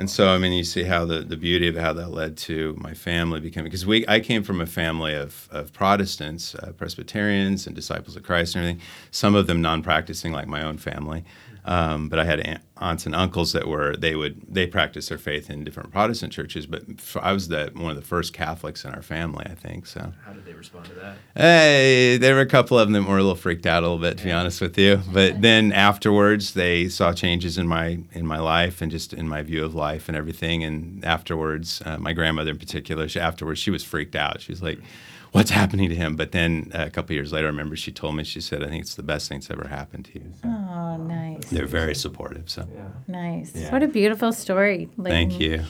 And 0.00 0.08
so, 0.08 0.28
I 0.28 0.38
mean, 0.38 0.52
you 0.52 0.62
see 0.62 0.84
how 0.84 1.04
the, 1.04 1.20
the 1.20 1.36
beauty 1.36 1.66
of 1.66 1.74
how 1.74 1.92
that 1.94 2.10
led 2.10 2.36
to 2.38 2.76
my 2.78 2.94
family 2.94 3.40
becoming, 3.40 3.64
because 3.64 3.84
we, 3.84 4.06
I 4.06 4.20
came 4.20 4.44
from 4.44 4.60
a 4.60 4.66
family 4.66 5.12
of, 5.14 5.48
of 5.50 5.72
Protestants, 5.72 6.54
uh, 6.54 6.70
Presbyterians, 6.76 7.66
and 7.66 7.74
disciples 7.74 8.14
of 8.14 8.22
Christ 8.22 8.54
and 8.54 8.64
everything, 8.64 8.86
some 9.10 9.34
of 9.34 9.48
them 9.48 9.60
non 9.60 9.82
practicing, 9.82 10.30
like 10.30 10.46
my 10.46 10.62
own 10.62 10.78
family. 10.78 11.24
Um, 11.64 12.08
but 12.08 12.18
I 12.18 12.24
had 12.24 12.60
aunts 12.80 13.06
and 13.06 13.14
uncles 13.14 13.52
that 13.52 13.66
were 13.66 13.96
they 13.96 14.14
would 14.14 14.40
they 14.48 14.66
practiced 14.66 15.08
their 15.08 15.18
faith 15.18 15.50
in 15.50 15.64
different 15.64 15.90
Protestant 15.92 16.32
churches. 16.32 16.66
But 16.66 16.84
I 17.20 17.32
was 17.32 17.48
the 17.48 17.70
one 17.74 17.90
of 17.90 17.96
the 17.96 18.02
first 18.02 18.32
Catholics 18.32 18.84
in 18.84 18.94
our 18.94 19.02
family, 19.02 19.46
I 19.48 19.54
think. 19.54 19.86
So 19.86 20.12
how 20.24 20.32
did 20.32 20.44
they 20.44 20.54
respond 20.54 20.86
to 20.86 20.94
that? 20.94 21.16
Hey, 21.36 22.16
there 22.18 22.34
were 22.34 22.40
a 22.40 22.46
couple 22.46 22.78
of 22.78 22.90
them 22.90 23.02
that 23.02 23.08
were 23.08 23.18
a 23.18 23.22
little 23.22 23.34
freaked 23.34 23.66
out 23.66 23.82
a 23.82 23.86
little 23.86 23.98
bit, 23.98 24.18
to 24.18 24.24
be 24.24 24.32
honest 24.32 24.60
with 24.60 24.78
you. 24.78 25.00
But 25.12 25.42
then 25.42 25.72
afterwards, 25.72 26.54
they 26.54 26.88
saw 26.88 27.12
changes 27.12 27.58
in 27.58 27.66
my 27.66 27.98
in 28.12 28.26
my 28.26 28.38
life 28.38 28.80
and 28.80 28.90
just 28.90 29.12
in 29.12 29.28
my 29.28 29.42
view 29.42 29.64
of 29.64 29.74
life 29.74 30.08
and 30.08 30.16
everything. 30.16 30.64
And 30.64 31.04
afterwards, 31.04 31.82
uh, 31.84 31.98
my 31.98 32.12
grandmother 32.12 32.50
in 32.50 32.58
particular, 32.58 33.08
she, 33.08 33.20
afterwards 33.20 33.60
she 33.60 33.70
was 33.70 33.84
freaked 33.84 34.16
out. 34.16 34.40
She 34.40 34.52
was 34.52 34.62
like. 34.62 34.78
Mm-hmm 34.78 35.14
what's 35.32 35.50
happening 35.50 35.88
to 35.88 35.94
him? 35.94 36.16
But 36.16 36.32
then 36.32 36.70
uh, 36.74 36.84
a 36.86 36.90
couple 36.90 37.14
years 37.14 37.32
later, 37.32 37.46
I 37.46 37.50
remember 37.50 37.76
she 37.76 37.92
told 37.92 38.16
me, 38.16 38.24
she 38.24 38.40
said, 38.40 38.62
I 38.62 38.68
think 38.68 38.82
it's 38.82 38.94
the 38.94 39.02
best 39.02 39.28
thing 39.28 39.40
that's 39.40 39.50
ever 39.50 39.68
happened 39.68 40.06
to 40.06 40.14
you. 40.18 40.32
So 40.42 40.48
oh, 40.48 40.96
nice. 40.96 41.44
They're 41.50 41.66
very 41.66 41.94
supportive. 41.94 42.48
So 42.50 42.66
yeah. 42.74 42.88
nice. 43.06 43.52
Yeah. 43.54 43.72
What 43.72 43.82
a 43.82 43.88
beautiful 43.88 44.32
story. 44.32 44.88
Thank 45.02 45.38
you. 45.38 45.64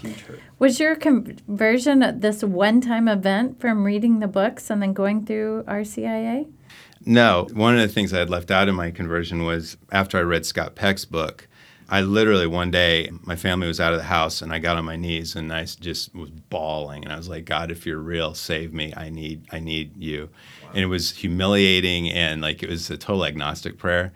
Was 0.58 0.78
your 0.80 0.96
conversion 0.96 2.20
this 2.20 2.42
one-time 2.42 3.08
event 3.08 3.60
from 3.60 3.84
reading 3.84 4.20
the 4.20 4.28
books 4.28 4.70
and 4.70 4.82
then 4.82 4.92
going 4.92 5.24
through 5.24 5.64
RCIA? 5.64 6.50
No. 7.04 7.48
One 7.52 7.74
of 7.74 7.80
the 7.80 7.88
things 7.88 8.12
I 8.12 8.18
had 8.18 8.30
left 8.30 8.50
out 8.50 8.68
in 8.68 8.74
my 8.74 8.90
conversion 8.90 9.44
was 9.44 9.76
after 9.90 10.18
I 10.18 10.22
read 10.22 10.46
Scott 10.46 10.74
Peck's 10.74 11.04
book, 11.04 11.47
I 11.88 12.02
literally 12.02 12.46
one 12.46 12.70
day, 12.70 13.10
my 13.22 13.36
family 13.36 13.66
was 13.66 13.80
out 13.80 13.92
of 13.92 13.98
the 13.98 14.04
house 14.04 14.42
and 14.42 14.52
I 14.52 14.58
got 14.58 14.76
on 14.76 14.84
my 14.84 14.96
knees 14.96 15.34
and 15.34 15.52
I 15.52 15.64
just 15.64 16.14
was 16.14 16.30
bawling 16.30 17.04
and 17.04 17.12
I 17.12 17.16
was 17.16 17.28
like, 17.28 17.46
God, 17.46 17.70
if 17.70 17.86
you're 17.86 17.98
real, 17.98 18.34
save 18.34 18.74
me. 18.74 18.92
I 18.96 19.08
need, 19.08 19.46
I 19.50 19.58
need 19.58 19.96
you. 19.96 20.28
Wow. 20.62 20.68
And 20.74 20.78
it 20.80 20.86
was 20.86 21.12
humiliating 21.12 22.10
and 22.10 22.42
like 22.42 22.62
it 22.62 22.68
was 22.68 22.90
a 22.90 22.98
total 22.98 23.24
agnostic 23.24 23.78
prayer 23.78 24.12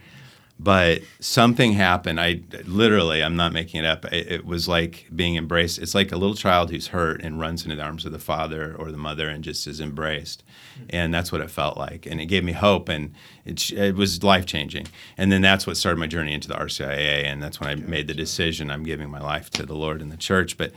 but 0.63 1.03
something 1.19 1.73
happened. 1.73 2.21
I 2.21 2.43
literally, 2.67 3.23
I'm 3.23 3.35
not 3.35 3.53
making 3.53 3.81
it 3.81 3.87
up. 3.87 4.05
It, 4.13 4.31
it, 4.31 4.47
was 4.47 4.69
like 4.69 5.09
being 5.15 5.37
embraced. 5.37 5.81
It's 5.81 5.95
like 5.95 6.13
a 6.13 6.17
little 6.17 6.37
child 6.37 6.71
who's 6.71 6.89
hurt 6.89 7.21
and 7.21 7.41
runs 7.41 7.65
into 7.65 7.75
the 7.75 7.83
arms 7.83 8.07
of 8.07 8.13
the 8.13 8.21
father 8.21 8.77
or 8.79 8.93
the 8.93 8.99
mother 8.99 9.29
and 9.29 9.43
just 9.43 9.67
is 9.67 9.81
embraced. 9.81 10.45
And 10.91 11.12
that's 11.12 11.33
what 11.33 11.41
it 11.41 11.50
felt 11.50 11.76
like. 11.76 12.07
And 12.07 12.21
it 12.21 12.26
gave 12.26 12.45
me 12.45 12.52
hope 12.52 12.88
and 12.88 13.14
it, 13.45 13.71
it 13.73 13.95
was 13.95 14.23
life 14.23 14.47
changing. 14.47 14.87
And 15.17 15.33
then 15.33 15.43
that's 15.43 15.67
what 15.67 15.76
started 15.76 15.99
my 15.99 16.07
journey 16.07 16.33
into 16.33 16.49
the 16.49 16.55
RCIA. 16.55 17.25
And 17.25 17.43
that's 17.43 17.61
when 17.61 17.71
I 17.71 17.75
made 17.75 18.09
the 18.09 18.14
decision 18.14 18.71
I'm 18.71 18.85
giving 18.85 19.11
my 19.11 19.21
life 19.21 19.50
to 19.50 19.67
the 19.67 19.75
Lord 19.75 20.00
and 20.00 20.11
the 20.11 20.17
church. 20.17 20.57
But, 20.57 20.73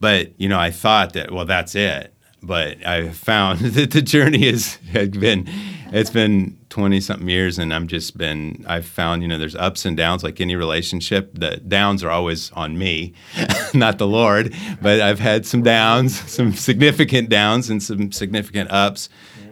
but 0.00 0.38
you 0.40 0.48
know, 0.48 0.58
I 0.58 0.70
thought 0.70 1.12
that, 1.14 1.30
well, 1.32 1.44
that's 1.44 1.74
it 1.74 2.12
but 2.42 2.84
I 2.86 3.08
found 3.10 3.60
that 3.60 3.90
the 3.90 4.02
journey 4.02 4.46
has, 4.46 4.78
been 4.92 5.48
it's 5.92 6.10
been 6.10 6.58
20 6.70 7.00
something 7.00 7.28
years 7.28 7.58
and 7.58 7.72
I'm 7.72 7.86
just 7.86 8.16
been 8.16 8.64
I've 8.68 8.86
found 8.86 9.22
you 9.22 9.28
know 9.28 9.38
there's 9.38 9.54
ups 9.54 9.84
and 9.84 9.96
downs 9.96 10.24
like 10.24 10.40
any 10.40 10.56
relationship 10.56 11.30
the 11.34 11.56
downs 11.56 12.02
are 12.02 12.10
always 12.10 12.50
on 12.52 12.76
me 12.76 13.14
not 13.74 13.98
the 13.98 14.06
Lord 14.06 14.54
but 14.82 15.00
I've 15.00 15.20
had 15.20 15.46
some 15.46 15.62
downs 15.62 16.18
some 16.30 16.52
significant 16.52 17.28
downs 17.28 17.70
and 17.70 17.82
some 17.82 18.12
significant 18.12 18.70
ups. 18.70 19.08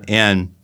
And 0.09 0.55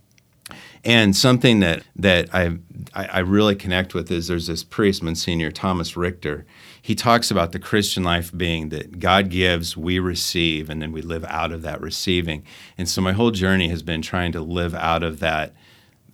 and 0.85 1.15
something 1.15 1.61
that 1.61 1.83
that 1.97 2.35
I, 2.35 2.59
I 2.95 3.21
really 3.21 3.55
connect 3.55 3.95
with 3.95 4.11
is 4.11 4.29
there's 4.29 4.47
this 4.47 4.65
priest 4.65 5.03
Monsignor 5.03 5.51
Thomas 5.51 5.97
Richter 5.97 6.47
he 6.83 6.95
talks 6.95 7.31
about 7.31 7.53
the 7.53 7.59
Christian 7.59 8.03
life 8.03 8.33
being 8.37 8.71
that 8.71 8.99
God 8.99 9.29
gives, 9.29 9.77
we 9.77 9.99
receive, 9.99 10.71
and 10.71 10.81
then 10.81 10.93
we 10.93 11.03
live 11.03 11.25
out 11.27 11.53
of 11.53 11.63
that 11.63 11.81
receiving. 11.81 12.43
And 12.79 12.89
so 12.89 13.03
my 13.03 13.13
whole 13.13 13.31
journey 13.31 13.69
has 13.69 13.83
been 13.83 14.03
trying 14.03 14.33
to 14.33 14.41
live 14.41 14.75
out 14.75 15.03
of 15.03 15.21
that 15.21 15.55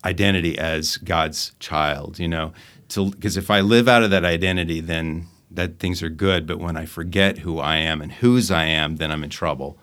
identity 0.05 0.59
as 0.59 0.97
God's 0.99 1.53
child, 1.61 2.19
you 2.19 2.29
know, 2.29 2.53
because 2.89 3.37
if 3.37 3.51
I 3.51 3.61
live 3.61 3.89
out 3.89 4.03
of 4.03 4.11
that 4.11 4.25
identity, 4.25 4.81
then 4.81 5.27
that 5.51 5.79
things 5.79 6.03
are 6.03 6.09
good. 6.09 6.47
But 6.47 6.59
when 6.59 6.77
I 6.77 6.85
forget 6.85 7.39
who 7.39 7.59
I 7.59 7.77
am 7.77 8.03
and 8.03 8.13
whose 8.13 8.51
I 8.51 8.65
am, 8.65 8.97
then 8.97 9.11
I'm 9.11 9.25
in 9.25 9.31
trouble. 9.31 9.79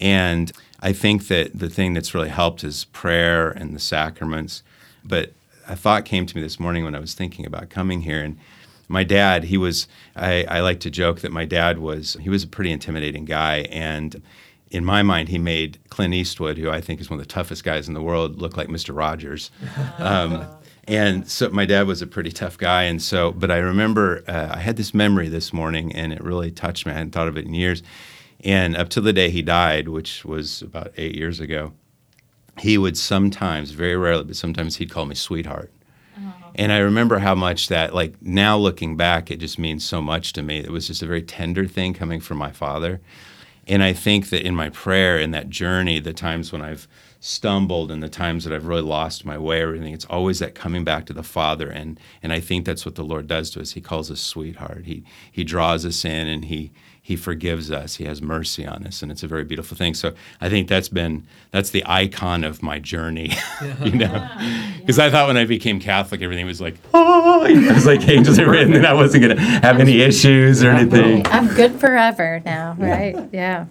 And 0.00 0.50
I 0.84 0.92
think 0.92 1.28
that 1.28 1.58
the 1.58 1.70
thing 1.70 1.94
that's 1.94 2.14
really 2.14 2.28
helped 2.28 2.62
is 2.62 2.84
prayer 2.84 3.50
and 3.50 3.74
the 3.74 3.80
sacraments. 3.80 4.62
But 5.02 5.32
a 5.66 5.74
thought 5.74 6.04
came 6.04 6.26
to 6.26 6.36
me 6.36 6.42
this 6.42 6.60
morning 6.60 6.84
when 6.84 6.94
I 6.94 6.98
was 6.98 7.14
thinking 7.14 7.46
about 7.46 7.70
coming 7.70 8.02
here, 8.02 8.22
and 8.22 8.38
my 8.86 9.02
dad, 9.02 9.44
he 9.44 9.56
was, 9.56 9.88
I, 10.14 10.44
I 10.44 10.60
like 10.60 10.80
to 10.80 10.90
joke 10.90 11.20
that 11.20 11.32
my 11.32 11.46
dad 11.46 11.78
was, 11.78 12.18
he 12.20 12.28
was 12.28 12.44
a 12.44 12.46
pretty 12.46 12.70
intimidating 12.70 13.24
guy. 13.24 13.60
And 13.70 14.20
in 14.70 14.84
my 14.84 15.02
mind, 15.02 15.30
he 15.30 15.38
made 15.38 15.78
Clint 15.88 16.12
Eastwood, 16.12 16.58
who 16.58 16.68
I 16.68 16.82
think 16.82 17.00
is 17.00 17.08
one 17.08 17.18
of 17.18 17.26
the 17.26 17.32
toughest 17.32 17.64
guys 17.64 17.88
in 17.88 17.94
the 17.94 18.02
world, 18.02 18.42
look 18.42 18.58
like 18.58 18.68
Mr. 18.68 18.94
Rogers. 18.94 19.50
Um, 19.98 20.46
and 20.86 21.26
so 21.26 21.48
my 21.48 21.64
dad 21.64 21.86
was 21.86 22.02
a 22.02 22.06
pretty 22.06 22.30
tough 22.30 22.58
guy. 22.58 22.82
And 22.82 23.00
so, 23.00 23.32
but 23.32 23.50
I 23.50 23.56
remember 23.56 24.22
uh, 24.28 24.50
I 24.52 24.58
had 24.58 24.76
this 24.76 24.92
memory 24.92 25.30
this 25.30 25.50
morning 25.50 25.94
and 25.94 26.12
it 26.12 26.22
really 26.22 26.50
touched 26.50 26.84
me. 26.84 26.92
I 26.92 26.96
hadn't 26.96 27.12
thought 27.12 27.26
of 27.26 27.38
it 27.38 27.46
in 27.46 27.54
years. 27.54 27.82
And 28.44 28.76
up 28.76 28.90
to 28.90 29.00
the 29.00 29.12
day 29.12 29.30
he 29.30 29.42
died, 29.42 29.88
which 29.88 30.24
was 30.24 30.60
about 30.60 30.92
eight 30.96 31.16
years 31.16 31.40
ago, 31.40 31.72
he 32.58 32.78
would 32.78 32.96
sometimes, 32.96 33.70
very 33.70 33.96
rarely, 33.96 34.24
but 34.24 34.36
sometimes 34.36 34.76
he'd 34.76 34.90
call 34.90 35.06
me 35.06 35.14
sweetheart. 35.14 35.72
Uh-huh. 36.16 36.50
And 36.54 36.70
I 36.70 36.78
remember 36.78 37.18
how 37.18 37.34
much 37.34 37.68
that, 37.68 37.94
like 37.94 38.20
now 38.22 38.56
looking 38.56 38.96
back, 38.96 39.30
it 39.30 39.38
just 39.38 39.58
means 39.58 39.82
so 39.84 40.00
much 40.00 40.32
to 40.34 40.42
me. 40.42 40.58
It 40.58 40.70
was 40.70 40.86
just 40.86 41.02
a 41.02 41.06
very 41.06 41.22
tender 41.22 41.66
thing 41.66 41.94
coming 41.94 42.20
from 42.20 42.38
my 42.38 42.52
father. 42.52 43.00
And 43.66 43.82
I 43.82 43.94
think 43.94 44.28
that 44.28 44.46
in 44.46 44.54
my 44.54 44.68
prayer, 44.68 45.18
in 45.18 45.30
that 45.30 45.48
journey, 45.48 45.98
the 45.98 46.12
times 46.12 46.52
when 46.52 46.60
I've 46.60 46.86
stumbled 47.18 47.90
and 47.90 48.02
the 48.02 48.08
times 48.10 48.44
that 48.44 48.52
I've 48.52 48.66
really 48.66 48.82
lost 48.82 49.24
my 49.24 49.38
way, 49.38 49.62
everything, 49.62 49.94
it's 49.94 50.04
always 50.04 50.40
that 50.40 50.54
coming 50.54 50.84
back 50.84 51.06
to 51.06 51.14
the 51.14 51.22
Father. 51.22 51.70
And 51.70 51.98
and 52.22 52.30
I 52.30 52.40
think 52.40 52.66
that's 52.66 52.84
what 52.84 52.96
the 52.96 53.04
Lord 53.04 53.26
does 53.26 53.50
to 53.52 53.62
us. 53.62 53.72
He 53.72 53.80
calls 53.80 54.10
us 54.10 54.20
sweetheart. 54.20 54.84
He 54.84 55.02
he 55.32 55.44
draws 55.44 55.86
us 55.86 56.04
in 56.04 56.28
and 56.28 56.44
he 56.44 56.72
he 57.04 57.16
forgives 57.16 57.70
us. 57.70 57.96
He 57.96 58.04
has 58.06 58.22
mercy 58.22 58.66
on 58.66 58.86
us, 58.86 59.02
and 59.02 59.12
it's 59.12 59.22
a 59.22 59.26
very 59.26 59.44
beautiful 59.44 59.76
thing. 59.76 59.92
So 59.92 60.14
I 60.40 60.48
think 60.48 60.68
that's 60.68 60.88
been 60.88 61.26
that's 61.50 61.68
the 61.68 61.82
icon 61.84 62.44
of 62.44 62.62
my 62.62 62.78
journey, 62.78 63.30
you 63.82 63.92
know. 63.92 64.26
Because 64.78 64.98
I 64.98 65.10
thought 65.10 65.26
when 65.26 65.36
I 65.36 65.44
became 65.44 65.80
Catholic, 65.80 66.22
everything 66.22 66.46
was 66.46 66.62
like, 66.62 66.76
oh, 66.94 67.44
it 67.44 67.74
was 67.74 67.84
like 67.84 68.08
angels 68.08 68.38
are 68.38 68.50
written, 68.50 68.72
and 68.72 68.86
I 68.86 68.94
wasn't 68.94 69.22
gonna 69.22 69.38
have 69.38 69.80
any 69.80 70.00
issues 70.00 70.64
or 70.64 70.70
anything. 70.70 71.26
I'm 71.26 71.48
good 71.48 71.78
forever 71.78 72.40
now, 72.42 72.74
right? 72.78 73.28
Yeah. 73.32 73.66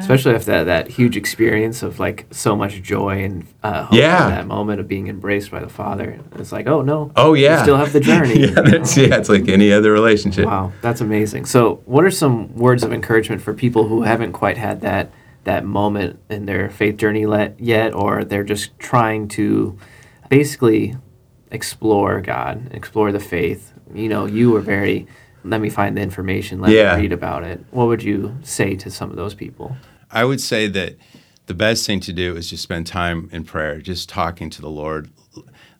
Especially 0.00 0.34
after 0.34 0.52
that, 0.52 0.64
that 0.64 0.88
huge 0.88 1.16
experience 1.16 1.82
of 1.82 1.98
like 1.98 2.26
so 2.30 2.54
much 2.56 2.82
joy 2.82 3.22
and 3.24 3.46
uh, 3.62 3.84
hope 3.84 3.94
Yeah. 3.98 4.24
in 4.28 4.30
that 4.34 4.46
moment 4.46 4.80
of 4.80 4.88
being 4.88 5.08
embraced 5.08 5.50
by 5.50 5.60
the 5.60 5.68
Father. 5.68 6.18
It's 6.36 6.52
like, 6.52 6.66
oh 6.66 6.82
no, 6.82 7.12
Oh 7.16 7.34
yeah, 7.34 7.58
you 7.58 7.62
still 7.64 7.76
have 7.76 7.92
the 7.92 8.00
journey. 8.00 8.40
yeah, 8.46 8.60
that's, 8.60 8.96
yeah, 8.96 9.16
it's 9.16 9.28
like 9.28 9.48
any 9.48 9.72
other 9.72 9.92
relationship. 9.92 10.46
Wow, 10.46 10.72
that's 10.82 11.00
amazing. 11.00 11.46
So, 11.46 11.82
what 11.86 12.04
are 12.04 12.10
some 12.10 12.54
words 12.56 12.82
of 12.82 12.92
encouragement 12.92 13.42
for 13.42 13.54
people 13.54 13.88
who 13.88 14.02
haven't 14.02 14.32
quite 14.32 14.56
had 14.58 14.80
that 14.82 15.10
that 15.44 15.64
moment 15.64 16.18
in 16.28 16.46
their 16.46 16.68
faith 16.70 16.96
journey 16.96 17.24
let, 17.24 17.58
yet, 17.60 17.94
or 17.94 18.24
they're 18.24 18.42
just 18.42 18.76
trying 18.80 19.28
to 19.28 19.78
basically 20.28 20.96
explore 21.50 22.20
God, 22.20 22.68
explore 22.72 23.12
the 23.12 23.20
faith? 23.20 23.72
You 23.94 24.08
know, 24.08 24.26
you 24.26 24.50
were 24.50 24.60
very. 24.60 25.06
Let 25.46 25.60
me 25.60 25.70
find 25.70 25.96
the 25.96 26.02
information. 26.02 26.60
Let 26.60 26.72
Yeah. 26.72 26.96
me 26.96 27.02
read 27.02 27.12
about 27.12 27.44
it. 27.44 27.64
What 27.70 27.86
would 27.86 28.02
you 28.02 28.36
say 28.42 28.74
to 28.76 28.90
some 28.90 29.10
of 29.10 29.16
those 29.16 29.34
people? 29.34 29.76
I 30.10 30.24
would 30.24 30.40
say 30.40 30.66
that 30.68 30.96
the 31.46 31.54
best 31.54 31.86
thing 31.86 32.00
to 32.00 32.12
do 32.12 32.36
is 32.36 32.50
just 32.50 32.62
spend 32.62 32.86
time 32.86 33.28
in 33.32 33.44
prayer, 33.44 33.80
just 33.80 34.08
talking 34.08 34.50
to 34.50 34.60
the 34.60 34.70
Lord, 34.70 35.08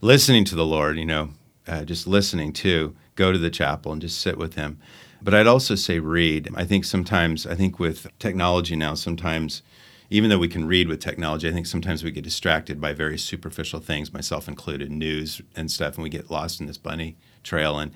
listening 0.00 0.44
to 0.46 0.54
the 0.54 0.64
Lord, 0.64 0.96
you 0.96 1.04
know, 1.04 1.30
uh, 1.66 1.84
just 1.84 2.06
listening 2.06 2.52
to, 2.52 2.94
go 3.16 3.32
to 3.32 3.38
the 3.38 3.50
chapel 3.50 3.92
and 3.92 4.00
just 4.00 4.20
sit 4.20 4.38
with 4.38 4.54
Him. 4.54 4.78
But 5.22 5.34
I'd 5.34 5.46
also 5.46 5.74
say 5.74 5.98
read. 5.98 6.48
I 6.54 6.64
think 6.64 6.84
sometimes, 6.84 7.46
I 7.46 7.54
think 7.54 7.80
with 7.80 8.06
technology 8.18 8.76
now, 8.76 8.94
sometimes, 8.94 9.62
even 10.10 10.30
though 10.30 10.38
we 10.38 10.48
can 10.48 10.66
read 10.66 10.86
with 10.86 11.00
technology, 11.00 11.48
I 11.48 11.52
think 11.52 11.66
sometimes 11.66 12.04
we 12.04 12.12
get 12.12 12.22
distracted 12.22 12.80
by 12.80 12.92
very 12.92 13.18
superficial 13.18 13.80
things, 13.80 14.12
myself 14.12 14.46
included, 14.46 14.92
news 14.92 15.40
and 15.56 15.70
stuff, 15.70 15.94
and 15.94 16.04
we 16.04 16.10
get 16.10 16.30
lost 16.30 16.60
in 16.60 16.66
this 16.66 16.78
bunny 16.78 17.16
trail. 17.42 17.78
And 17.78 17.90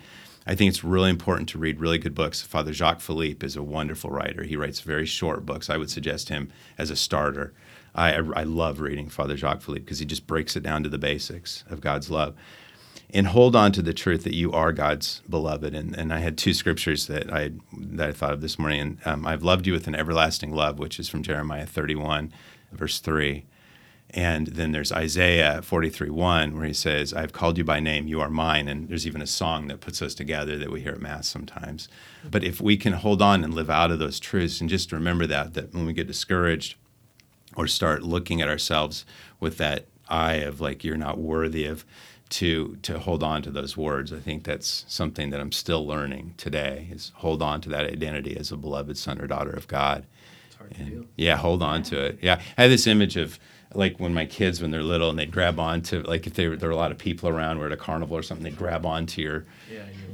I 0.47 0.55
think 0.55 0.71
it's 0.71 0.83
really 0.83 1.11
important 1.11 1.49
to 1.51 1.59
read 1.59 1.81
really 1.81 1.99
good 1.99 2.15
books. 2.15 2.41
Father 2.41 2.73
Jacques 2.73 3.01
Philippe 3.01 3.47
is 3.47 3.57
a 3.57 3.63
wonderful 3.63 4.11
writer. 4.11 4.43
He 4.43 4.57
writes 4.57 4.81
very 4.81 5.07
short 5.07 5.45
books. 5.45 5.69
I 5.69 5.77
would 5.77 5.91
suggest 5.91 6.29
him 6.29 6.51
as 6.79 6.91
a 6.91 6.97
starter. 6.97 7.53
I, 7.95 8.15
I 8.15 8.45
love 8.45 8.81
reading 8.81 9.09
Father 9.09 9.37
Jacques 9.37 9.63
Philippe 9.63 9.85
because 9.85 9.99
he 9.99 10.07
just 10.07 10.27
breaks 10.27 10.57
it 10.57 10.63
down 10.63 10.83
to 10.83 10.89
the 10.89 10.99
basics 10.99 11.65
of 11.69 11.81
God's 11.81 12.11
love. 12.11 12.35
And 13.13 13.27
hold 13.27 13.57
on 13.57 13.73
to 13.73 13.83
the 13.83 13.93
truth 13.93 14.23
that 14.25 14.35
you 14.35 14.53
are 14.53 14.73
God's 14.73 15.21
beloved. 15.29 15.75
And, 15.75 15.97
and 15.97 16.13
I 16.13 16.21
had 16.21 16.39
two 16.39 16.55
scriptures 16.55 17.09
that 17.09 17.33
I 17.33 17.51
that 17.77 18.09
I 18.11 18.13
thought 18.13 18.33
of 18.33 18.41
this 18.41 18.59
morning. 18.59 18.81
And 18.81 18.99
um, 19.05 19.27
I've 19.27 19.43
loved 19.43 19.67
you 19.67 19.73
with 19.73 19.89
an 19.89 19.97
everlasting 19.97 20.53
love, 20.53 20.79
which 20.79 21.01
is 21.01 21.09
from 21.09 21.23
Jeremiah 21.23 21.67
31, 21.67 22.33
verse 22.73 23.01
3. 23.01 23.45
And 24.13 24.49
then 24.49 24.73
there's 24.73 24.91
Isaiah 24.91 25.61
43:1 25.63 26.55
where 26.55 26.65
he 26.65 26.73
says, 26.73 27.15
I've 27.15 27.33
called 27.33 27.59
you 27.59 27.65
by 27.65 27.79
name, 27.79 28.09
you 28.09 28.21
are 28.21 28.31
mine. 28.31 28.67
And 28.69 28.89
there's 28.89 29.07
even 29.07 29.23
a 29.23 29.27
song 29.27 29.69
that 29.69 29.81
puts 29.81 30.03
us 30.03 30.15
together 30.15 30.59
that 30.59 30.71
we 30.71 30.81
hear 30.81 30.93
at 30.93 31.01
Mass 31.01 31.29
sometimes. 31.29 31.89
But 32.29 32.43
if 32.43 32.61
we 32.61 32.77
can 32.77 32.95
hold 32.95 33.23
on 33.23 33.45
and 33.45 33.55
live 33.55 33.71
out 33.71 33.93
of 33.93 34.01
those 34.01 34.19
truths 34.19 34.61
and 34.61 34.69
just 34.69 34.91
remember 34.91 35.27
that, 35.29 35.55
that 35.55 35.73
when 35.73 35.87
we 35.87 35.93
get 35.93 36.09
discouraged 36.09 36.75
or 37.57 37.67
start 37.67 38.03
looking 38.03 38.41
at 38.41 38.49
ourselves 38.49 39.05
with 39.39 39.59
that 39.59 39.87
eye 40.09 40.35
of 40.35 40.61
like, 40.61 40.83
you're 40.83 40.97
not 40.97 41.19
worthy 41.19 41.65
of, 41.65 41.85
to, 42.31 42.77
to 42.83 42.99
hold 42.99 43.23
on 43.23 43.43
to 43.43 43.51
those 43.51 43.77
words. 43.77 44.13
I 44.13 44.19
think 44.19 44.45
that's 44.45 44.85
something 44.89 45.31
that 45.31 45.41
I'm 45.41 45.53
still 45.53 45.87
learning 45.87 46.35
today 46.37 46.89
is 46.91 47.13
hold 47.17 47.43
on 47.43 47.61
to 47.63 47.69
that 47.71 47.87
identity 47.87 48.37
as 48.37 48.53
a 48.53 48.57
beloved 48.57 48.97
son 48.97 49.21
or 49.21 49.27
daughter 49.27 49.51
of 49.51 49.69
God. 49.69 50.07
And, 50.79 51.09
yeah, 51.17 51.37
hold 51.37 51.63
on 51.63 51.83
to 51.85 52.01
it. 52.05 52.19
Yeah, 52.23 52.41
I 52.57 52.63
had 52.63 52.71
this 52.71 52.87
image 52.87 53.17
of 53.17 53.39
like 53.73 54.01
when 54.01 54.13
my 54.13 54.27
kids, 54.27 54.61
when 54.61 54.73
they're 54.73 54.83
little, 54.83 55.11
and 55.11 55.19
they'd 55.19 55.31
grab 55.31 55.61
onto 55.61 56.03
like 56.03 56.27
if 56.27 56.35
they 56.35 56.49
were, 56.49 56.57
there 56.57 56.69
were 56.69 56.75
a 56.75 56.79
lot 56.79 56.91
of 56.91 56.99
people 56.99 57.29
around, 57.29 57.59
we're 57.59 57.67
at 57.67 57.73
a 57.73 57.77
carnival 57.77 58.17
or 58.17 58.23
something, 58.23 58.45
they'd 58.45 58.57
grab 58.57 58.85
onto 58.85 59.23
your 59.23 59.45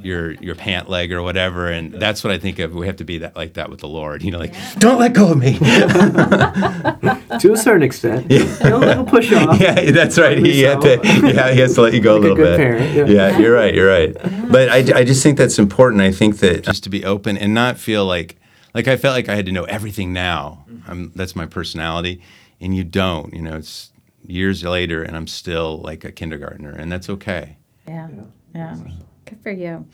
your 0.03 0.33
your 0.35 0.55
pant 0.55 0.91
leg 0.91 1.13
or 1.13 1.23
whatever, 1.23 1.69
and 1.69 1.95
that's 1.95 2.23
what 2.23 2.33
I 2.33 2.39
think 2.39 2.59
of. 2.59 2.75
We 2.75 2.87
have 2.87 2.97
to 2.97 3.05
be 3.05 3.19
that 3.19 3.35
like 3.35 3.55
that 3.55 3.71
with 3.71 3.81
the 3.81 3.89
Lord. 3.89 4.23
You 4.23 4.31
know, 4.31 4.39
like 4.39 4.55
don't 4.79 4.99
let 4.99 5.15
go 5.15 5.33
of 5.33 5.39
me. 5.39 5.59
to 7.41 7.53
a 7.53 7.57
certain 7.57 7.83
extent, 7.83 8.31
you 8.31 8.45
know, 8.63 8.79
a 8.79 8.79
little 8.79 9.05
push 9.05 9.33
off. 9.33 9.59
yeah, 9.61 9.91
that's 9.91 10.19
right. 10.19 10.39
He 10.39 10.63
had 10.63 10.83
so. 10.83 10.97
to. 10.99 11.09
Yeah, 11.33 11.53
he 11.53 11.61
has 11.61 11.75
to 11.75 11.83
let 11.83 11.95
you 11.95 12.01
go 12.01 12.17
Like 12.17 12.25
a 12.25 12.27
a 12.27 12.29
little 12.29 12.37
good 12.37 12.57
bit. 12.57 12.59
parent, 12.59 13.11
yeah. 13.11 13.31
yeah, 13.31 13.39
you're 13.39 13.55
right. 13.55 13.75
You're 13.75 13.89
right. 13.89 14.15
But 14.51 14.69
I, 14.69 15.01
I 15.01 15.05
just 15.05 15.23
think 15.23 15.39
that's 15.39 15.59
important. 15.59 16.03
I 16.03 16.13
think 16.13 16.39
that 16.39 16.63
just 16.63 16.85
to 16.85 16.91
be 16.91 17.05
open 17.05 17.37
and 17.39 17.55
not 17.55 17.79
feel 17.79 18.05
like 18.05 18.37
like 18.75 18.89
I 18.89 18.97
felt 18.97 19.15
like 19.15 19.29
I 19.31 19.35
had 19.35 19.47
to 19.47 19.53
know 19.53 19.65
everything 19.65 20.13
now. 20.13 20.65
Mm-hmm. 20.69 20.91
I'm, 20.91 21.13
that's 21.15 21.35
my 21.35 21.47
personality, 21.47 22.21
and 22.61 22.77
you 22.77 22.85
don't. 22.85 23.33
You 23.35 23.43
know, 23.43 23.57
it's 23.57 23.93
years 24.25 24.65
later, 24.65 25.03
and 25.03 25.17
I'm 25.17 25.27
still 25.27 25.79
like 25.79 26.05
a 26.05 26.13
kindergartner, 26.13 26.71
and 26.71 26.91
that's 26.91 27.09
okay. 27.11 27.57
Yeah. 27.87 28.09
Yeah. 28.55 28.77
Good 29.25 29.41
for 29.43 29.51
you. 29.51 29.87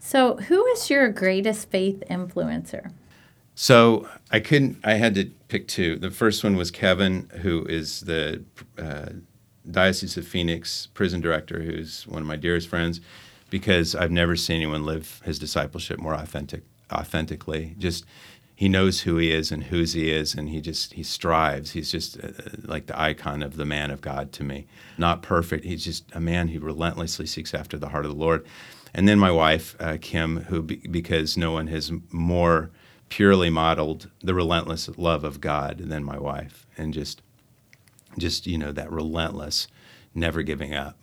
So, 0.00 0.36
who 0.36 0.64
is 0.66 0.88
your 0.88 1.08
greatest 1.10 1.70
faith 1.70 2.02
influencer? 2.10 2.92
So 3.60 4.08
I 4.30 4.38
couldn't. 4.38 4.78
I 4.84 4.94
had 4.94 5.16
to 5.16 5.24
pick 5.48 5.66
two. 5.66 5.96
The 5.98 6.12
first 6.12 6.44
one 6.44 6.54
was 6.54 6.70
Kevin, 6.70 7.28
who 7.42 7.64
is 7.64 8.02
the 8.02 8.44
uh, 8.78 9.06
Diocese 9.68 10.16
of 10.16 10.28
Phoenix 10.28 10.86
prison 10.94 11.20
director, 11.20 11.60
who's 11.60 12.06
one 12.06 12.22
of 12.22 12.28
my 12.28 12.36
dearest 12.36 12.68
friends, 12.68 13.00
because 13.50 13.96
I've 13.96 14.12
never 14.12 14.36
seen 14.36 14.58
anyone 14.58 14.84
live 14.84 15.20
his 15.24 15.40
discipleship 15.40 15.98
more 15.98 16.14
authentic, 16.14 16.62
authentically. 16.92 17.74
Just 17.78 18.04
he 18.58 18.68
knows 18.68 19.02
who 19.02 19.18
he 19.18 19.30
is 19.30 19.52
and 19.52 19.62
whose 19.62 19.92
he 19.92 20.10
is, 20.10 20.34
and 20.34 20.48
he 20.48 20.60
just 20.60 20.94
he 20.94 21.04
strives. 21.04 21.70
He's 21.70 21.92
just 21.92 22.18
uh, 22.18 22.32
like 22.64 22.86
the 22.86 23.00
icon 23.00 23.40
of 23.40 23.54
the 23.54 23.64
man 23.64 23.92
of 23.92 24.00
God 24.00 24.32
to 24.32 24.42
me. 24.42 24.66
Not 24.98 25.22
perfect. 25.22 25.64
He's 25.64 25.84
just 25.84 26.06
a 26.12 26.18
man 26.18 26.48
who 26.48 26.58
relentlessly 26.58 27.24
seeks 27.24 27.54
after 27.54 27.78
the 27.78 27.90
heart 27.90 28.04
of 28.04 28.10
the 28.10 28.16
Lord. 28.16 28.44
And 28.92 29.06
then 29.06 29.16
my 29.16 29.30
wife, 29.30 29.76
uh, 29.78 29.96
Kim, 30.00 30.38
who 30.38 30.62
be, 30.62 30.74
because 30.90 31.36
no 31.36 31.52
one 31.52 31.68
has 31.68 31.92
more 32.10 32.70
purely 33.10 33.48
modeled 33.48 34.10
the 34.24 34.34
relentless 34.34 34.88
love 34.98 35.22
of 35.22 35.40
God 35.40 35.78
than 35.78 36.02
my 36.02 36.18
wife, 36.18 36.66
and 36.76 36.92
just, 36.92 37.22
just 38.18 38.48
you 38.48 38.58
know 38.58 38.72
that 38.72 38.90
relentless, 38.90 39.68
never 40.16 40.42
giving 40.42 40.74
up 40.74 40.98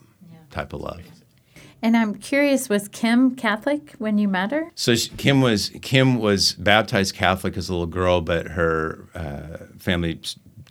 type 0.51 0.73
of 0.73 0.81
love. 0.81 1.03
And 1.85 1.95
I'm 1.95 2.15
curious, 2.15 2.67
was 2.67 2.87
Kim 2.87 3.35
Catholic 3.35 3.93
when 3.99 4.17
you 4.17 4.27
met 4.27 4.49
her? 4.49 4.71
So 4.73 4.95
she, 4.95 5.07
Kim 5.17 5.39
was 5.39 5.69
Kim 5.83 6.17
was 6.17 6.53
baptized 6.53 7.13
Catholic 7.13 7.55
as 7.57 7.69
a 7.69 7.73
little 7.73 7.85
girl, 7.85 8.21
but 8.21 8.47
her 8.47 9.07
uh, 9.13 9.57
family 9.77 10.19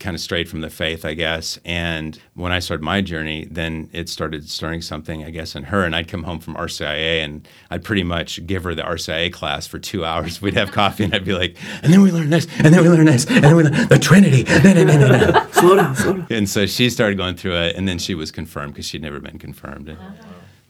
kind 0.00 0.16
of 0.16 0.20
strayed 0.20 0.48
from 0.48 0.60
the 0.60 0.70
faith, 0.70 1.04
I 1.04 1.14
guess. 1.14 1.56
And 1.64 2.18
when 2.34 2.50
I 2.50 2.58
started 2.58 2.82
my 2.82 3.00
journey, 3.00 3.46
then 3.48 3.90
it 3.92 4.08
started 4.08 4.50
stirring 4.50 4.82
something, 4.82 5.22
I 5.22 5.30
guess, 5.30 5.54
in 5.54 5.62
her. 5.62 5.84
And 5.84 5.94
I'd 5.94 6.08
come 6.08 6.24
home 6.24 6.40
from 6.40 6.56
RCIA, 6.56 7.22
and 7.22 7.46
I'd 7.70 7.84
pretty 7.84 8.02
much 8.02 8.44
give 8.44 8.64
her 8.64 8.74
the 8.74 8.82
RCIA 8.82 9.32
class 9.32 9.68
for 9.68 9.78
two 9.78 10.04
hours. 10.10 10.42
We'd 10.42 10.54
have 10.54 10.72
coffee, 10.72 11.04
and 11.04 11.14
I'd 11.14 11.24
be 11.24 11.34
like, 11.34 11.56
and 11.84 11.92
then 11.92 12.02
we 12.02 12.10
learn 12.10 12.30
this, 12.30 12.48
and 12.58 12.74
then 12.74 12.82
we 12.82 12.88
learn 12.88 13.06
this, 13.06 13.24
and 13.30 13.44
then 13.44 13.54
we 13.54 13.62
learn 13.62 13.86
the 13.86 14.00
Trinity. 14.00 14.42
No, 14.64 14.72
no, 14.72 14.82
no, 14.82 14.98
no, 14.98 15.30
no. 15.30 15.50
slow 15.52 15.76
down, 15.76 15.94
slow 15.94 16.12
down. 16.14 16.26
And 16.28 16.48
so 16.48 16.66
she 16.66 16.90
started 16.90 17.16
going 17.16 17.36
through 17.36 17.54
it, 17.54 17.76
and 17.76 17.86
then 17.86 18.00
she 18.00 18.16
was 18.16 18.32
confirmed 18.32 18.72
because 18.72 18.86
she'd 18.86 19.02
never 19.02 19.20
been 19.20 19.38
confirmed. 19.38 19.90
And 19.90 19.98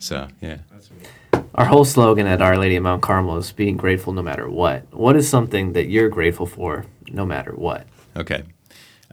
so 0.04 0.28
yeah. 0.40 0.58
Our 1.54 1.64
whole 1.64 1.84
slogan 1.84 2.26
at 2.26 2.42
Our 2.42 2.58
Lady 2.58 2.76
of 2.76 2.82
Mount 2.82 3.00
Carmel 3.00 3.38
is 3.38 3.52
being 3.52 3.76
grateful 3.76 4.12
no 4.12 4.22
matter 4.22 4.48
what. 4.48 4.92
What 4.92 5.16
is 5.16 5.28
something 5.28 5.72
that 5.72 5.86
you're 5.88 6.08
grateful 6.08 6.46
for 6.46 6.84
no 7.08 7.24
matter 7.24 7.52
what? 7.52 7.86
Okay. 8.16 8.42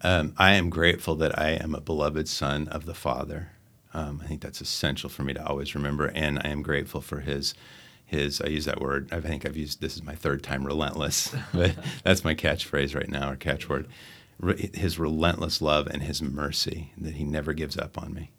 Um, 0.04 0.34
I 0.38 0.54
am 0.54 0.70
grateful 0.70 1.16
that 1.16 1.38
I 1.38 1.52
am 1.52 1.76
a 1.76 1.82
beloved 1.82 2.28
son 2.28 2.68
of 2.68 2.86
the 2.86 2.96
Father. 2.96 3.52
Um, 3.94 4.22
I 4.24 4.28
think 4.28 4.42
that's 4.42 4.60
essential 4.62 5.10
for 5.10 5.24
me 5.24 5.34
to 5.34 5.46
always 5.46 5.76
remember, 5.76 6.08
and 6.08 6.40
I 6.44 6.50
am 6.50 6.62
grateful 6.62 7.02
for 7.02 7.22
his. 7.22 7.54
His, 8.06 8.42
I 8.42 8.48
use 8.48 8.66
that 8.66 8.82
word. 8.82 9.08
I 9.14 9.22
think 9.22 9.46
I've 9.46 9.56
used 9.56 9.80
this 9.80 9.96
is 9.96 10.04
my 10.04 10.16
third 10.16 10.44
time, 10.44 10.66
relentless. 10.66 11.34
But 11.54 11.76
that's 12.04 12.26
my 12.26 12.36
catchphrase 12.36 12.94
right 12.94 13.08
now, 13.08 13.32
or 13.32 13.38
catchword. 13.38 13.86
Re- 14.38 14.70
his 14.74 15.00
relentless 15.00 15.62
love 15.62 15.88
and 15.88 16.04
his 16.04 16.22
mercy 16.22 16.92
that 16.98 17.14
he 17.14 17.24
never 17.24 17.54
gives 17.54 17.78
up 17.78 17.98
on 17.98 18.14
me. 18.14 18.32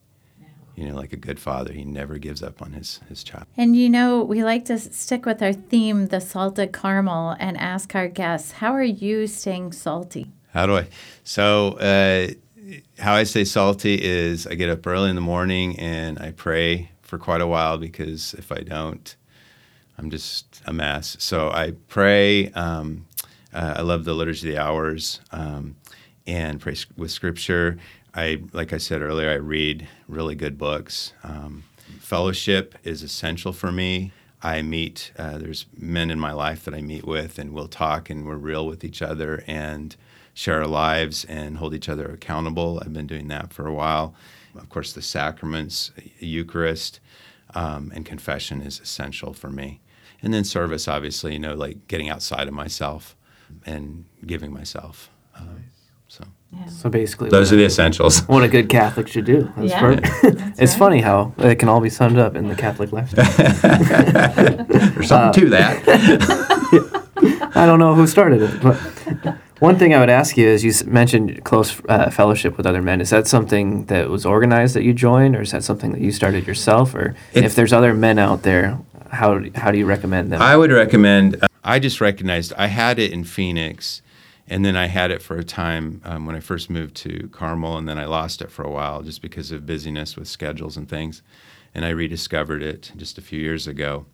You 0.74 0.88
know, 0.88 0.94
like 0.96 1.12
a 1.12 1.16
good 1.16 1.38
father, 1.38 1.72
he 1.72 1.84
never 1.84 2.18
gives 2.18 2.42
up 2.42 2.62
on 2.62 2.72
his 2.72 3.00
his 3.08 3.22
child. 3.22 3.46
And 3.56 3.76
you 3.76 3.90
know, 3.90 4.22
we 4.22 4.42
like 4.42 4.64
to 4.66 4.78
stick 4.78 5.26
with 5.26 5.42
our 5.42 5.52
theme, 5.52 6.06
the 6.06 6.20
salted 6.20 6.72
caramel, 6.72 7.36
and 7.38 7.56
ask 7.58 7.94
our 7.94 8.08
guests, 8.08 8.52
how 8.52 8.72
are 8.72 8.82
you 8.82 9.26
staying 9.26 9.72
salty? 9.72 10.32
How 10.52 10.66
do 10.66 10.76
I? 10.76 10.88
So, 11.24 11.72
uh, 11.72 12.28
how 12.98 13.14
I 13.14 13.24
stay 13.24 13.44
salty 13.44 14.02
is 14.02 14.46
I 14.46 14.54
get 14.54 14.70
up 14.70 14.86
early 14.86 15.10
in 15.10 15.16
the 15.16 15.22
morning 15.22 15.78
and 15.78 16.18
I 16.18 16.32
pray 16.32 16.90
for 17.02 17.18
quite 17.18 17.40
a 17.40 17.46
while 17.46 17.76
because 17.78 18.34
if 18.34 18.50
I 18.52 18.60
don't, 18.60 19.14
I'm 19.98 20.10
just 20.10 20.62
a 20.66 20.72
mess. 20.72 21.16
So 21.20 21.50
I 21.50 21.74
pray. 21.88 22.50
Um, 22.52 23.06
uh, 23.52 23.74
I 23.78 23.82
love 23.82 24.04
the 24.04 24.14
liturgy 24.14 24.48
of 24.48 24.54
the 24.54 24.62
hours 24.62 25.20
um, 25.30 25.76
and 26.26 26.60
pray 26.60 26.76
with 26.96 27.10
scripture. 27.10 27.78
I, 28.14 28.42
like 28.52 28.72
I 28.72 28.78
said 28.78 29.02
earlier, 29.02 29.30
I 29.30 29.34
read 29.34 29.88
really 30.06 30.34
good 30.34 30.58
books. 30.58 31.12
Um, 31.22 31.64
fellowship 32.00 32.74
is 32.84 33.02
essential 33.02 33.52
for 33.52 33.72
me. 33.72 34.12
I 34.42 34.60
meet. 34.62 35.12
Uh, 35.16 35.38
there's 35.38 35.66
men 35.76 36.10
in 36.10 36.18
my 36.18 36.32
life 36.32 36.64
that 36.64 36.74
I 36.74 36.82
meet 36.82 37.06
with, 37.06 37.38
and 37.38 37.52
we'll 37.52 37.68
talk, 37.68 38.10
and 38.10 38.26
we're 38.26 38.36
real 38.36 38.66
with 38.66 38.84
each 38.84 39.00
other, 39.00 39.44
and 39.46 39.94
share 40.34 40.60
our 40.60 40.66
lives, 40.66 41.24
and 41.24 41.58
hold 41.58 41.74
each 41.74 41.88
other 41.88 42.06
accountable. 42.06 42.80
I've 42.82 42.92
been 42.92 43.06
doing 43.06 43.28
that 43.28 43.52
for 43.52 43.66
a 43.66 43.72
while. 43.72 44.14
Of 44.56 44.68
course, 44.68 44.92
the 44.92 45.02
sacraments, 45.02 45.92
Eucharist, 46.18 47.00
um, 47.54 47.92
and 47.94 48.04
confession 48.04 48.60
is 48.62 48.80
essential 48.80 49.32
for 49.32 49.48
me. 49.48 49.80
And 50.22 50.34
then 50.34 50.44
service, 50.44 50.88
obviously, 50.88 51.34
you 51.34 51.38
know, 51.38 51.54
like 51.54 51.86
getting 51.88 52.08
outside 52.08 52.48
of 52.48 52.54
myself 52.54 53.16
and 53.64 54.04
giving 54.26 54.52
myself. 54.52 55.08
So. 56.12 56.24
Yeah. 56.52 56.66
So 56.66 56.90
basically, 56.90 57.30
those 57.30 57.50
are 57.54 57.56
the 57.56 57.64
essentials. 57.64 58.20
What 58.28 58.44
a 58.44 58.48
good 58.48 58.68
Catholic 58.68 59.08
should 59.08 59.24
do. 59.24 59.50
That's 59.56 59.70
yeah, 59.70 59.94
that's 59.94 60.22
it's 60.60 60.72
right. 60.72 60.78
funny 60.78 61.00
how 61.00 61.32
it 61.38 61.58
can 61.58 61.70
all 61.70 61.80
be 61.80 61.88
summed 61.88 62.18
up 62.18 62.36
in 62.36 62.48
the 62.48 62.54
Catholic 62.54 62.92
lifestyle. 62.92 63.24
There's 64.66 65.08
something 65.08 65.30
uh, 65.30 65.32
to 65.32 65.48
that. 65.48 67.48
I 67.54 67.64
don't 67.64 67.78
know 67.78 67.94
who 67.94 68.06
started 68.06 68.42
it, 68.42 68.62
but 68.62 68.76
one 69.60 69.78
thing 69.78 69.94
I 69.94 70.00
would 70.00 70.10
ask 70.10 70.36
you 70.36 70.46
is 70.46 70.62
you 70.62 70.74
mentioned 70.84 71.42
close 71.44 71.80
uh, 71.88 72.10
fellowship 72.10 72.58
with 72.58 72.66
other 72.66 72.82
men. 72.82 73.00
Is 73.00 73.08
that 73.08 73.26
something 73.26 73.86
that 73.86 74.10
was 74.10 74.26
organized 74.26 74.76
that 74.76 74.82
you 74.82 74.92
joined, 74.92 75.34
or 75.34 75.40
is 75.40 75.52
that 75.52 75.64
something 75.64 75.92
that 75.92 76.02
you 76.02 76.12
started 76.12 76.46
yourself? 76.46 76.94
Or 76.94 77.14
it's, 77.32 77.46
if 77.46 77.54
there's 77.54 77.72
other 77.72 77.94
men 77.94 78.18
out 78.18 78.42
there, 78.42 78.78
how 79.08 79.40
how 79.54 79.70
do 79.70 79.78
you 79.78 79.86
recommend 79.86 80.30
them? 80.30 80.42
I 80.42 80.58
would 80.58 80.70
recommend. 80.70 81.42
Uh, 81.42 81.46
I 81.64 81.78
just 81.78 82.02
recognized 82.02 82.52
I 82.58 82.66
had 82.66 82.98
it 82.98 83.12
in 83.12 83.24
Phoenix, 83.24 84.01
and 84.52 84.66
then 84.66 84.76
I 84.76 84.84
had 84.84 85.10
it 85.10 85.22
for 85.22 85.38
a 85.38 85.44
time 85.44 86.02
um, 86.04 86.26
when 86.26 86.36
I 86.36 86.40
first 86.40 86.68
moved 86.68 86.94
to 86.96 87.30
Carmel, 87.32 87.78
and 87.78 87.88
then 87.88 87.98
I 87.98 88.04
lost 88.04 88.42
it 88.42 88.50
for 88.50 88.62
a 88.62 88.70
while 88.70 89.00
just 89.00 89.22
because 89.22 89.50
of 89.50 89.64
busyness 89.64 90.14
with 90.14 90.28
schedules 90.28 90.76
and 90.76 90.86
things, 90.86 91.22
and 91.74 91.86
I 91.86 91.88
rediscovered 91.88 92.62
it 92.62 92.92
just 92.94 93.16
a 93.16 93.22
few 93.22 93.40
years 93.40 93.66
ago. 93.66 94.04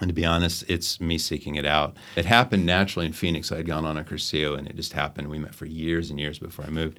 And 0.00 0.08
to 0.08 0.14
be 0.14 0.24
honest, 0.24 0.64
it's 0.68 1.02
me 1.02 1.18
seeking 1.18 1.56
it 1.56 1.66
out. 1.66 1.98
It 2.16 2.24
happened 2.24 2.64
naturally 2.64 3.04
in 3.04 3.12
Phoenix. 3.12 3.52
I 3.52 3.58
had 3.58 3.66
gone 3.66 3.84
on 3.84 3.98
a 3.98 4.04
Cursillo, 4.04 4.56
and 4.56 4.66
it 4.66 4.74
just 4.74 4.94
happened. 4.94 5.28
We 5.28 5.38
met 5.38 5.54
for 5.54 5.66
years 5.66 6.08
and 6.08 6.18
years 6.18 6.38
before 6.38 6.64
I 6.64 6.70
moved. 6.70 6.98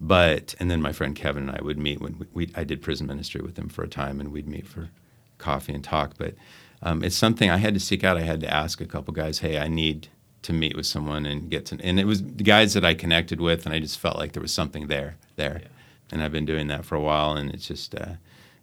But 0.00 0.56
and 0.58 0.68
then 0.68 0.82
my 0.82 0.90
friend 0.90 1.14
Kevin 1.14 1.48
and 1.48 1.56
I 1.56 1.62
would 1.62 1.78
meet 1.78 2.00
when 2.00 2.18
we, 2.18 2.26
we 2.32 2.52
I 2.56 2.64
did 2.64 2.82
prison 2.82 3.06
ministry 3.06 3.40
with 3.40 3.56
him 3.56 3.68
for 3.68 3.84
a 3.84 3.88
time, 3.88 4.18
and 4.18 4.32
we'd 4.32 4.48
meet 4.48 4.66
for 4.66 4.90
coffee 5.38 5.74
and 5.74 5.84
talk. 5.84 6.14
But 6.18 6.34
um, 6.82 7.04
it's 7.04 7.14
something 7.14 7.50
I 7.50 7.58
had 7.58 7.74
to 7.74 7.80
seek 7.80 8.02
out. 8.02 8.16
I 8.16 8.22
had 8.22 8.40
to 8.40 8.52
ask 8.52 8.80
a 8.80 8.86
couple 8.86 9.14
guys, 9.14 9.38
"Hey, 9.38 9.58
I 9.58 9.68
need 9.68 10.08
to 10.42 10.52
meet 10.52 10.76
with 10.76 10.86
someone 10.86 11.26
and 11.26 11.50
get 11.50 11.66
to." 11.66 11.78
And 11.82 11.98
it 12.00 12.06
was 12.06 12.22
the 12.22 12.44
guys 12.44 12.74
that 12.74 12.84
I 12.84 12.94
connected 12.94 13.40
with, 13.40 13.66
and 13.66 13.74
I 13.74 13.78
just 13.78 13.98
felt 13.98 14.16
like 14.16 14.32
there 14.32 14.42
was 14.42 14.52
something 14.52 14.88
there, 14.88 15.16
there. 15.36 15.60
Yeah. 15.62 15.68
And 16.12 16.22
I've 16.22 16.32
been 16.32 16.46
doing 16.46 16.66
that 16.68 16.84
for 16.84 16.96
a 16.96 17.00
while, 17.00 17.36
and 17.36 17.54
it's 17.54 17.66
just 17.66 17.94
uh, 17.94 18.14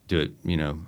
do 0.07 0.19
it, 0.19 0.31
you 0.43 0.57
know, 0.57 0.79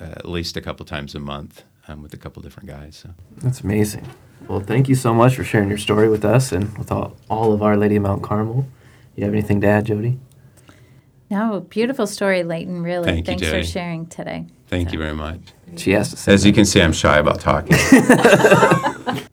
uh, 0.00 0.04
at 0.04 0.28
least 0.28 0.56
a 0.56 0.60
couple 0.60 0.86
times 0.86 1.14
a 1.14 1.20
month 1.20 1.62
um, 1.88 2.02
with 2.02 2.14
a 2.14 2.16
couple 2.16 2.42
different 2.42 2.68
guys. 2.68 2.96
So. 2.96 3.10
That's 3.38 3.60
amazing. 3.60 4.06
Well, 4.48 4.60
thank 4.60 4.88
you 4.88 4.94
so 4.94 5.14
much 5.14 5.34
for 5.34 5.44
sharing 5.44 5.68
your 5.68 5.78
story 5.78 6.08
with 6.08 6.24
us 6.24 6.52
and 6.52 6.76
with 6.78 6.92
all, 6.92 7.16
all 7.28 7.52
of 7.52 7.62
Our 7.62 7.76
Lady 7.76 7.96
of 7.96 8.02
Mount 8.02 8.22
Carmel. 8.22 8.66
You 9.14 9.24
have 9.24 9.32
anything 9.32 9.60
to 9.62 9.66
add, 9.66 9.86
Jody? 9.86 10.18
No, 11.30 11.60
beautiful 11.60 12.06
story, 12.06 12.44
Leighton. 12.44 12.82
Really, 12.82 13.04
thank 13.04 13.26
thanks 13.26 13.42
you, 13.42 13.50
for 13.50 13.62
sharing 13.64 14.06
today. 14.06 14.46
Thank 14.68 14.90
so. 14.90 14.92
you 14.92 14.98
very 14.98 15.14
much. 15.14 15.40
She 15.76 15.92
has 15.92 16.10
to 16.10 16.16
say. 16.16 16.32
As 16.32 16.46
you 16.46 16.52
can 16.52 16.64
see, 16.64 16.80
I'm 16.80 16.92
shy 16.92 17.18
about 17.18 17.40
talking. 17.40 17.76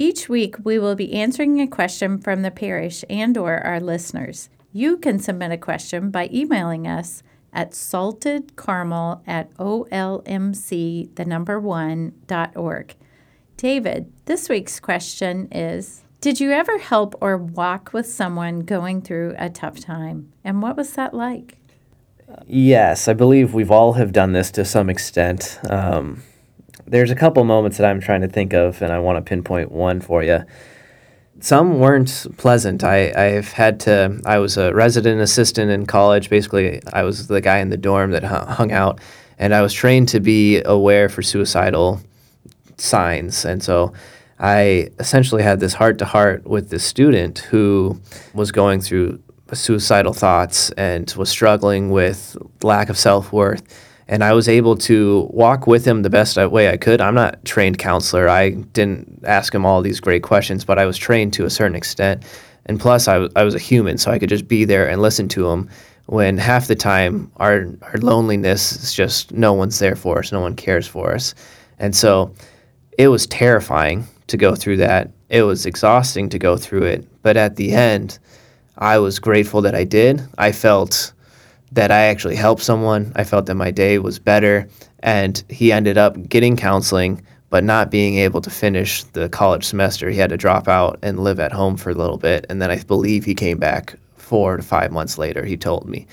Each 0.00 0.28
week, 0.28 0.54
we 0.62 0.78
will 0.78 0.94
be 0.94 1.12
answering 1.12 1.60
a 1.60 1.66
question 1.66 2.18
from 2.18 2.42
the 2.42 2.52
parish 2.52 3.04
and/or 3.10 3.58
our 3.58 3.80
listeners. 3.80 4.48
You 4.72 4.96
can 4.96 5.18
submit 5.18 5.50
a 5.50 5.56
question 5.56 6.10
by 6.10 6.30
emailing 6.32 6.86
us 6.86 7.24
at 7.52 7.72
saltedcaramel 7.72 9.22
at 9.26 9.52
olmc, 9.54 11.14
the 11.16 11.24
number 11.24 11.58
one, 11.58 12.12
dot 12.28 12.56
org. 12.56 12.94
David, 13.56 14.12
this 14.26 14.48
week's 14.48 14.78
question 14.78 15.48
is 15.50 16.04
Did 16.20 16.38
you 16.38 16.52
ever 16.52 16.78
help 16.78 17.16
or 17.20 17.36
walk 17.36 17.92
with 17.92 18.06
someone 18.06 18.60
going 18.60 19.02
through 19.02 19.34
a 19.36 19.50
tough 19.50 19.80
time? 19.80 20.32
And 20.44 20.62
what 20.62 20.76
was 20.76 20.92
that 20.92 21.12
like? 21.12 21.58
Yes, 22.46 23.08
I 23.08 23.14
believe 23.14 23.52
we've 23.52 23.70
all 23.72 23.94
have 23.94 24.12
done 24.12 24.32
this 24.32 24.52
to 24.52 24.64
some 24.64 24.88
extent. 24.88 25.58
Um, 25.68 26.22
there's 26.90 27.10
a 27.10 27.14
couple 27.14 27.44
moments 27.44 27.78
that 27.78 27.86
I'm 27.86 28.00
trying 28.00 28.22
to 28.22 28.28
think 28.28 28.52
of, 28.52 28.82
and 28.82 28.92
I 28.92 28.98
want 28.98 29.16
to 29.16 29.28
pinpoint 29.28 29.72
one 29.72 30.00
for 30.00 30.22
you 30.22 30.44
some 31.40 31.78
weren't 31.78 32.26
pleasant. 32.36 32.82
I, 32.82 33.12
I've 33.12 33.52
had 33.52 33.80
to, 33.80 34.20
I 34.24 34.38
was 34.38 34.56
a 34.56 34.74
resident 34.74 35.20
assistant 35.20 35.70
in 35.70 35.86
college. 35.86 36.30
Basically, 36.30 36.80
I 36.92 37.02
was 37.02 37.28
the 37.28 37.40
guy 37.40 37.58
in 37.58 37.70
the 37.70 37.76
dorm 37.76 38.10
that 38.12 38.24
hung 38.24 38.72
out, 38.72 39.00
and 39.38 39.54
I 39.54 39.62
was 39.62 39.72
trained 39.72 40.08
to 40.10 40.20
be 40.20 40.62
aware 40.62 41.08
for 41.08 41.22
suicidal 41.22 42.00
signs. 42.76 43.44
And 43.44 43.62
so 43.62 43.92
I 44.38 44.90
essentially 44.98 45.42
had 45.42 45.60
this 45.60 45.74
heart 45.74 45.98
to 45.98 46.04
heart 46.04 46.46
with 46.46 46.70
this 46.70 46.84
student 46.84 47.38
who 47.38 48.00
was 48.34 48.50
going 48.52 48.80
through 48.80 49.20
suicidal 49.52 50.12
thoughts 50.12 50.70
and 50.72 51.10
was 51.16 51.28
struggling 51.28 51.90
with 51.90 52.36
lack 52.62 52.88
of 52.88 52.98
self 52.98 53.32
worth 53.32 53.62
and 54.08 54.24
I 54.24 54.32
was 54.32 54.48
able 54.48 54.76
to 54.76 55.28
walk 55.30 55.66
with 55.66 55.84
him 55.84 56.02
the 56.02 56.10
best 56.10 56.36
way 56.36 56.70
I 56.70 56.76
could. 56.76 57.00
I'm 57.00 57.14
not 57.14 57.44
trained 57.44 57.78
counselor. 57.78 58.28
I 58.28 58.50
didn't 58.50 59.22
ask 59.24 59.54
him 59.54 59.66
all 59.66 59.82
these 59.82 60.00
great 60.00 60.22
questions, 60.22 60.64
but 60.64 60.78
I 60.78 60.86
was 60.86 60.96
trained 60.96 61.34
to 61.34 61.44
a 61.44 61.50
certain 61.50 61.76
extent. 61.76 62.24
And 62.66 62.80
plus, 62.80 63.06
I, 63.06 63.14
w- 63.14 63.32
I 63.36 63.44
was 63.44 63.54
a 63.54 63.58
human, 63.58 63.98
so 63.98 64.10
I 64.10 64.18
could 64.18 64.28
just 64.30 64.48
be 64.48 64.64
there 64.64 64.88
and 64.88 65.02
listen 65.02 65.28
to 65.28 65.48
him. 65.50 65.68
When 66.06 66.38
half 66.38 66.68
the 66.68 66.74
time 66.74 67.30
our 67.36 67.66
our 67.82 67.98
loneliness 67.98 68.72
is 68.72 68.94
just 68.94 69.30
no 69.30 69.52
one's 69.52 69.78
there 69.78 69.96
for 69.96 70.20
us, 70.20 70.32
no 70.32 70.40
one 70.40 70.56
cares 70.56 70.86
for 70.86 71.12
us, 71.12 71.34
and 71.78 71.94
so 71.94 72.32
it 72.96 73.08
was 73.08 73.26
terrifying 73.26 74.06
to 74.28 74.38
go 74.38 74.54
through 74.54 74.78
that. 74.78 75.10
It 75.28 75.42
was 75.42 75.66
exhausting 75.66 76.30
to 76.30 76.38
go 76.38 76.56
through 76.56 76.84
it, 76.84 77.06
but 77.22 77.36
at 77.36 77.56
the 77.56 77.72
end, 77.72 78.18
I 78.78 78.98
was 78.98 79.18
grateful 79.18 79.60
that 79.62 79.74
I 79.74 79.84
did. 79.84 80.26
I 80.38 80.50
felt 80.52 81.12
that 81.72 81.90
I 81.90 82.06
actually 82.06 82.36
helped 82.36 82.62
someone. 82.62 83.12
I 83.16 83.24
felt 83.24 83.46
that 83.46 83.54
my 83.54 83.70
day 83.70 83.98
was 83.98 84.18
better. 84.18 84.68
And 85.00 85.42
he 85.48 85.72
ended 85.72 85.98
up 85.98 86.28
getting 86.28 86.56
counseling, 86.56 87.22
but 87.50 87.64
not 87.64 87.90
being 87.90 88.16
able 88.16 88.40
to 88.40 88.50
finish 88.50 89.04
the 89.04 89.28
college 89.28 89.64
semester. 89.64 90.10
He 90.10 90.18
had 90.18 90.30
to 90.30 90.36
drop 90.36 90.68
out 90.68 90.98
and 91.02 91.20
live 91.20 91.40
at 91.40 91.52
home 91.52 91.76
for 91.76 91.90
a 91.90 91.94
little 91.94 92.18
bit. 92.18 92.46
And 92.48 92.60
then 92.60 92.70
I 92.70 92.82
believe 92.82 93.24
he 93.24 93.34
came 93.34 93.58
back 93.58 93.94
four 94.16 94.56
to 94.56 94.62
five 94.62 94.92
months 94.92 95.18
later, 95.18 95.44
he 95.44 95.56
told 95.56 95.88
me. 95.88 96.06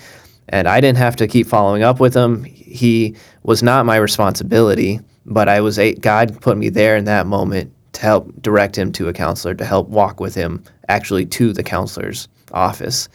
And 0.48 0.68
I 0.68 0.80
didn't 0.80 0.98
have 0.98 1.16
to 1.16 1.26
keep 1.26 1.46
following 1.46 1.82
up 1.82 2.00
with 2.00 2.14
him. 2.14 2.44
He 2.44 3.16
was 3.42 3.62
not 3.62 3.86
my 3.86 3.96
responsibility, 3.96 5.00
but 5.24 5.48
I 5.48 5.60
was 5.60 5.78
a, 5.78 5.94
God 5.94 6.40
put 6.40 6.56
me 6.56 6.68
there 6.68 6.96
in 6.96 7.04
that 7.06 7.26
moment 7.26 7.72
to 7.94 8.02
help 8.02 8.42
direct 8.42 8.76
him 8.78 8.92
to 8.92 9.08
a 9.08 9.12
counselor, 9.12 9.54
to 9.54 9.64
help 9.64 9.88
walk 9.88 10.20
with 10.20 10.34
him 10.34 10.62
actually 10.88 11.26
to 11.26 11.52
the 11.52 11.64
counselor's 11.64 12.28
office. 12.52 13.08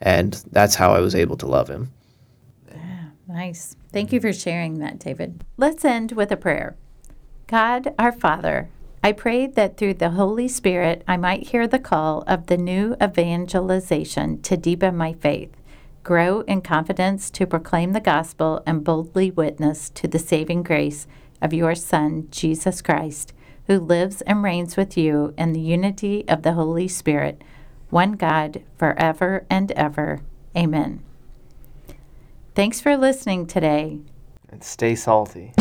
And 0.00 0.34
that's 0.52 0.74
how 0.74 0.92
I 0.92 1.00
was 1.00 1.14
able 1.14 1.36
to 1.38 1.46
love 1.46 1.68
him. 1.68 1.90
Yeah, 2.70 3.04
nice. 3.28 3.76
Thank 3.92 4.12
you 4.12 4.20
for 4.20 4.32
sharing 4.32 4.78
that, 4.78 4.98
David. 4.98 5.44
Let's 5.56 5.84
end 5.84 6.12
with 6.12 6.30
a 6.32 6.36
prayer. 6.36 6.76
God, 7.46 7.94
our 7.98 8.12
Father, 8.12 8.68
I 9.02 9.12
pray 9.12 9.46
that 9.46 9.76
through 9.76 9.94
the 9.94 10.10
Holy 10.10 10.48
Spirit 10.48 11.04
I 11.06 11.16
might 11.16 11.48
hear 11.48 11.68
the 11.68 11.78
call 11.78 12.24
of 12.26 12.48
the 12.48 12.56
new 12.56 12.96
evangelization 13.00 14.42
to 14.42 14.56
deepen 14.56 14.96
my 14.96 15.12
faith, 15.12 15.54
grow 16.02 16.40
in 16.40 16.60
confidence 16.60 17.30
to 17.30 17.46
proclaim 17.46 17.92
the 17.92 18.00
gospel, 18.00 18.62
and 18.66 18.82
boldly 18.82 19.30
witness 19.30 19.90
to 19.90 20.08
the 20.08 20.18
saving 20.18 20.64
grace 20.64 21.06
of 21.40 21.52
your 21.52 21.76
Son, 21.76 22.26
Jesus 22.30 22.82
Christ, 22.82 23.32
who 23.68 23.78
lives 23.78 24.22
and 24.22 24.42
reigns 24.42 24.76
with 24.76 24.96
you 24.96 25.34
in 25.38 25.52
the 25.52 25.60
unity 25.60 26.24
of 26.28 26.42
the 26.42 26.54
Holy 26.54 26.88
Spirit 26.88 27.42
one 27.90 28.12
God, 28.12 28.62
forever 28.78 29.44
and 29.48 29.72
ever. 29.72 30.20
Amen. 30.56 31.02
Thanks 32.54 32.80
for 32.80 32.96
listening 32.96 33.46
today. 33.46 34.00
And 34.48 34.64
stay 34.64 34.94
salty. 34.94 35.52